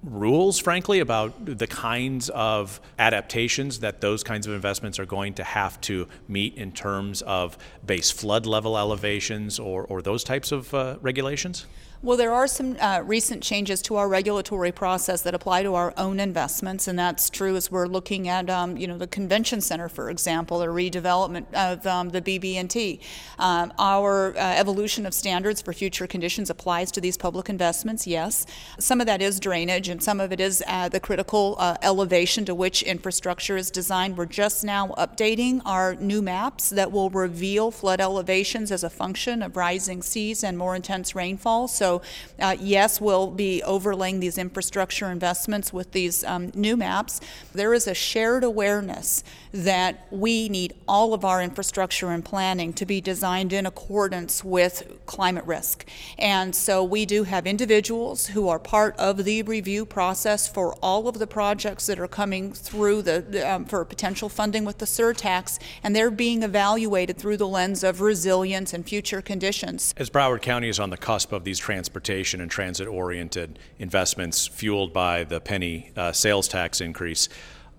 rules, 0.02 0.58
frankly, 0.58 1.00
about 1.00 1.44
the 1.44 1.66
kinds 1.66 2.28
of 2.30 2.80
adaptations 2.98 3.80
that 3.80 4.00
those 4.00 4.22
kinds 4.22 4.46
of 4.46 4.54
investments 4.54 4.98
are 4.98 5.06
going 5.06 5.34
to 5.34 5.44
have 5.44 5.80
to 5.82 6.06
meet 6.28 6.54
in 6.54 6.72
terms 6.72 7.22
of 7.22 7.58
base 7.84 8.10
flood 8.10 8.46
level 8.46 8.78
elevations 8.78 9.58
or, 9.58 9.84
or 9.84 10.00
those 10.02 10.22
types 10.22 10.52
of 10.52 10.72
uh, 10.72 10.96
regulations? 11.00 11.66
Well, 12.00 12.16
there 12.16 12.32
are 12.32 12.46
some 12.46 12.76
uh, 12.78 13.02
recent 13.04 13.42
changes 13.42 13.82
to 13.82 13.96
our 13.96 14.08
regulatory 14.08 14.70
process 14.70 15.22
that 15.22 15.34
apply 15.34 15.64
to 15.64 15.74
our 15.74 15.92
own 15.96 16.20
investments, 16.20 16.86
and 16.86 16.96
that's 16.96 17.28
true 17.28 17.56
as 17.56 17.72
we're 17.72 17.88
looking 17.88 18.28
at, 18.28 18.48
um, 18.48 18.76
you 18.76 18.86
know, 18.86 18.96
the 18.96 19.08
convention 19.08 19.60
center, 19.60 19.88
for 19.88 20.08
example, 20.08 20.62
or 20.62 20.70
redevelopment 20.70 21.52
of 21.54 21.84
um, 21.88 22.10
the 22.10 22.22
BB&T. 22.22 23.00
Um, 23.40 23.72
our 23.80 24.28
uh, 24.36 24.38
evolution 24.38 25.06
of 25.06 25.14
standards 25.14 25.60
for 25.60 25.72
future 25.72 26.06
conditions 26.06 26.50
applies 26.50 26.92
to 26.92 27.00
these 27.00 27.16
public 27.16 27.48
investments. 27.48 28.06
Yes, 28.06 28.46
some 28.78 29.00
of 29.00 29.08
that 29.08 29.20
is 29.20 29.40
drainage, 29.40 29.88
and 29.88 30.00
some 30.00 30.20
of 30.20 30.30
it 30.30 30.38
is 30.38 30.62
uh, 30.68 30.88
the 30.88 31.00
critical 31.00 31.56
uh, 31.58 31.78
elevation 31.82 32.44
to 32.44 32.54
which 32.54 32.84
infrastructure 32.84 33.56
is 33.56 33.72
designed. 33.72 34.16
We're 34.16 34.26
just 34.26 34.62
now 34.62 34.94
updating 34.98 35.62
our 35.64 35.96
new 35.96 36.22
maps 36.22 36.70
that 36.70 36.92
will 36.92 37.10
reveal 37.10 37.72
flood 37.72 38.00
elevations 38.00 38.70
as 38.70 38.84
a 38.84 38.90
function 38.90 39.42
of 39.42 39.56
rising 39.56 40.00
seas 40.00 40.44
and 40.44 40.56
more 40.56 40.76
intense 40.76 41.16
rainfall. 41.16 41.66
So 41.66 41.87
so, 41.88 42.02
uh, 42.38 42.54
yes, 42.60 43.00
we'll 43.00 43.30
be 43.30 43.62
overlaying 43.62 44.20
these 44.20 44.36
infrastructure 44.36 45.10
investments 45.10 45.72
with 45.72 45.92
these 45.92 46.22
um, 46.22 46.52
new 46.54 46.76
maps. 46.76 47.20
There 47.54 47.72
is 47.72 47.86
a 47.86 47.94
shared 47.94 48.44
awareness 48.44 49.24
that 49.52 50.06
we 50.10 50.50
need 50.50 50.74
all 50.86 51.14
of 51.14 51.24
our 51.24 51.42
infrastructure 51.42 52.10
and 52.10 52.22
planning 52.22 52.74
to 52.74 52.84
be 52.84 53.00
designed 53.00 53.54
in 53.54 53.64
accordance 53.64 54.44
with 54.44 54.98
climate 55.06 55.44
risk. 55.46 55.86
And 56.18 56.54
so 56.54 56.84
we 56.84 57.06
do 57.06 57.24
have 57.24 57.46
individuals 57.46 58.26
who 58.26 58.48
are 58.48 58.58
part 58.58 58.94
of 58.98 59.24
the 59.24 59.42
review 59.42 59.86
process 59.86 60.46
for 60.46 60.74
all 60.82 61.08
of 61.08 61.18
the 61.18 61.26
projects 61.26 61.86
that 61.86 61.98
are 61.98 62.06
coming 62.06 62.52
through 62.52 63.02
the, 63.02 63.50
um, 63.50 63.64
for 63.64 63.82
potential 63.86 64.28
funding 64.28 64.66
with 64.66 64.78
the 64.78 64.84
surtax, 64.84 65.58
and 65.82 65.96
they're 65.96 66.10
being 66.10 66.42
evaluated 66.42 67.16
through 67.16 67.38
the 67.38 67.48
lens 67.48 67.82
of 67.82 68.02
resilience 68.02 68.74
and 68.74 68.86
future 68.86 69.22
conditions. 69.22 69.94
As 69.96 70.10
Broward 70.10 70.42
County 70.42 70.68
is 70.68 70.78
on 70.78 70.90
the 70.90 70.98
cusp 70.98 71.32
of 71.32 71.44
these 71.44 71.58
transportation 71.78 72.40
and 72.40 72.50
transit 72.50 72.88
oriented 72.88 73.56
investments 73.78 74.48
fueled 74.48 74.92
by 74.92 75.22
the 75.22 75.40
penny 75.40 75.92
uh, 75.96 76.10
sales 76.10 76.48
tax 76.48 76.80
increase. 76.80 77.28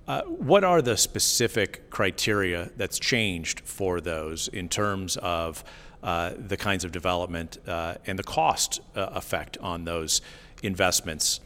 Uh, 0.08 0.22
what 0.22 0.64
are 0.64 0.82
the 0.82 0.96
specific 0.96 1.90
criteria 1.90 2.70
that's 2.78 2.98
changed 2.98 3.60
for 3.60 4.00
those 4.00 4.48
in 4.48 4.70
terms 4.70 5.18
of 5.18 5.66
uh, 6.02 6.32
the 6.38 6.56
kinds 6.56 6.86
of 6.86 6.94
development 6.94 7.58
uh, 7.68 7.96
and 8.08 8.18
the 8.18 8.24
cost 8.24 8.80
uh, 8.96 9.10
effect 9.16 9.58
on 9.58 9.84
those 9.84 10.22
investments? 10.64 11.42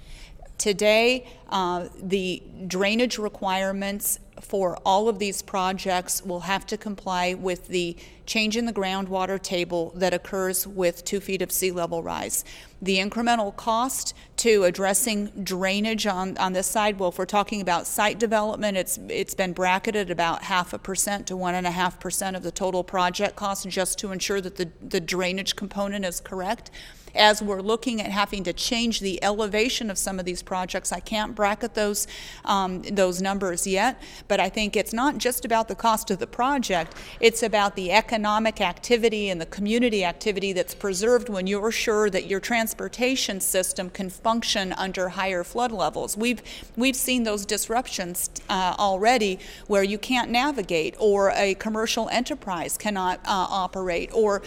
Today, 0.60 1.26
uh, 1.50 1.88
the 2.04 2.44
drainage 2.68 3.18
requirements 3.18 4.20
for 4.42 4.78
all 4.86 5.10
of 5.10 5.18
these 5.18 5.42
projects 5.42 6.24
will 6.24 6.42
have 6.42 6.68
to 6.68 6.78
comply 6.78 7.34
with 7.34 7.68
the 7.68 7.98
change 8.26 8.58
in 8.58 8.66
the 8.66 8.74
groundwater 8.74 9.42
table 9.42 9.92
that 9.96 10.14
occurs 10.14 10.66
with 10.66 11.04
two 11.04 11.20
feet 11.20 11.42
of 11.42 11.52
sea 11.52 11.72
level 11.72 12.02
rise. 12.04 12.46
The 12.82 12.98
incremental 12.98 13.56
cost 13.56 14.14
to 14.38 14.64
addressing 14.64 15.28
drainage 15.44 16.06
on, 16.06 16.38
on 16.38 16.54
this 16.54 16.68
side, 16.68 17.00
well, 17.00 17.10
if 17.10 17.18
we're 17.18 17.26
talking 17.26 17.62
about 17.62 17.88
site 17.88 18.20
development, 18.20 18.78
it's 18.78 19.00
it's 19.10 19.34
been 19.34 19.54
bracketed 19.54 20.10
about 20.10 20.44
half 20.44 20.74
a 20.74 20.80
percent 20.80 21.28
to 21.28 21.38
one 21.38 21.56
and 21.56 21.66
a 21.68 21.72
half 21.72 22.00
percent 22.00 22.36
of 22.36 22.44
the 22.44 22.52
total 22.52 22.84
project 22.84 23.36
cost 23.36 23.68
just 23.70 23.98
to 24.00 24.12
ensure 24.12 24.42
that 24.42 24.56
the, 24.56 24.70
the 24.82 25.00
drainage 25.00 25.56
component 25.56 26.04
is 26.04 26.20
correct 26.20 26.72
as 27.16 27.42
we're 27.42 27.62
looking 27.62 28.02
at 28.02 28.12
having 28.12 28.44
to 28.44 28.54
change 28.54 29.00
the 29.00 29.24
elevation 29.24 29.92
of 29.92 29.98
some 29.98 30.20
of 30.20 30.26
these 30.26 30.42
projects. 30.42 30.92
I 30.92 31.00
can't 31.00 31.36
bracket 31.36 31.74
those 31.74 32.08
um, 32.46 32.82
those 32.82 33.22
numbers 33.22 33.68
yet, 33.68 34.02
but 34.28 34.40
I 34.40 34.50
think 34.50 34.76
it's 34.76 34.94
not 34.94 35.18
just 35.18 35.46
about 35.46 35.68
the 35.68 35.76
cost 35.76 36.12
of 36.12 36.20
the 36.20 36.28
project. 36.28 36.96
It's 37.20 37.44
about 37.44 37.76
the 37.76 37.92
economic 37.92 38.13
activity 38.62 39.30
and 39.30 39.40
the 39.42 39.46
community 39.46 40.04
activity 40.06 40.54
that's 40.54 40.76
preserved 40.76 41.30
when 41.30 41.48
you're 41.48 41.72
sure 41.72 42.10
that 42.10 42.28
your 42.28 42.40
transportation 42.40 43.40
system 43.40 43.90
can 43.90 44.10
function 44.10 44.74
under 44.74 45.10
higher 45.10 45.44
flood 45.44 45.72
levels. 45.72 46.16
We've 46.18 46.42
we've 46.76 46.96
seen 46.96 47.24
those 47.24 47.46
disruptions 47.46 48.30
uh, 48.50 48.76
already 48.78 49.40
where 49.68 49.84
you 49.84 49.98
can't 49.98 50.30
navigate 50.30 50.96
or 51.00 51.32
a 51.32 51.56
commercial 51.56 52.10
enterprise 52.10 52.78
cannot 52.78 53.20
uh, 53.26 53.48
operate 53.50 54.10
or 54.14 54.42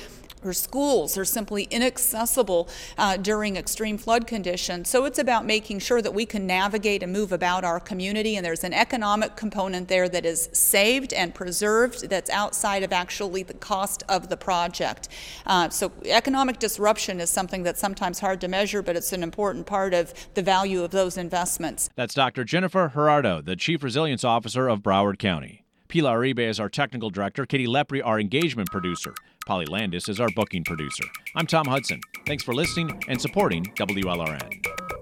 or 0.47 0.53
schools 0.53 1.19
are 1.19 1.25
simply 1.25 1.65
inaccessible 1.65 2.69
uh, 2.97 3.17
during 3.17 3.57
extreme 3.57 3.99
flood 3.99 4.27
conditions. 4.27 4.89
So 4.89 5.05
it's 5.05 5.19
about 5.19 5.45
making 5.45 5.81
sure 5.81 6.01
that 6.01 6.15
we 6.15 6.25
can 6.25 6.47
navigate 6.47 7.03
and 7.03 7.13
move 7.13 7.33
about 7.33 7.65
our 7.65 7.81
community, 7.81 8.37
and 8.37 8.45
there's 8.45 8.65
an 8.65 8.73
economic 8.73 9.37
component 9.37 9.89
there 9.89 10.09
that 10.09 10.25
is 10.25 10.49
saved 10.53 11.13
and 11.13 11.35
preserved 11.35 12.09
that's 12.09 12.31
outside 12.31 12.83
of 12.83 12.93
actually 12.93 13.43
the 13.43 13.55
cost 13.55 14.03
of 14.09 14.29
the 14.29 14.37
project. 14.37 15.09
Uh, 15.47 15.69
so 15.69 15.93
economic 16.05 16.59
disruption 16.59 17.21
is 17.21 17.31
something 17.31 17.63
that's 17.63 17.81
sometimes 17.81 18.21
hard 18.21 18.41
to 18.41 18.49
measure, 18.49 18.83
but 18.83 18.97
it's 18.97 19.13
an 19.13 19.23
important 19.23 19.67
part 19.67 19.93
of 19.93 20.15
the 20.35 20.43
value 20.43 20.83
of 20.83 20.91
those 20.91 21.17
investments. 21.17 21.91
That's 21.97 22.15
Dr. 22.15 22.45
Jennifer 22.45 22.93
Jurado, 22.95 23.45
the 23.45 23.57
Chief 23.57 23.83
Resilience 23.83 24.25
Officer 24.25 24.69
of 24.69 24.81
Broward 24.81 25.19
County. 25.19 25.65
Pilar 25.89 26.19
Uribe 26.21 26.41
is 26.41 26.59
our 26.59 26.69
technical 26.69 27.11
director, 27.11 27.47
Katie 27.47 27.67
Lepre, 27.67 28.03
our 28.05 28.19
engagement 28.19 28.71
producer. 28.71 29.15
Polly 29.47 29.67
Landis 29.67 30.09
is 30.09 30.19
our 30.19 30.29
booking 30.31 30.65
producer. 30.65 31.05
I'm 31.37 31.47
Tom 31.47 31.67
Hudson. 31.67 32.01
Thanks 32.27 32.43
for 32.43 32.53
listening 32.53 33.01
and 33.07 33.21
supporting 33.21 33.63
WLRN. 33.77 34.96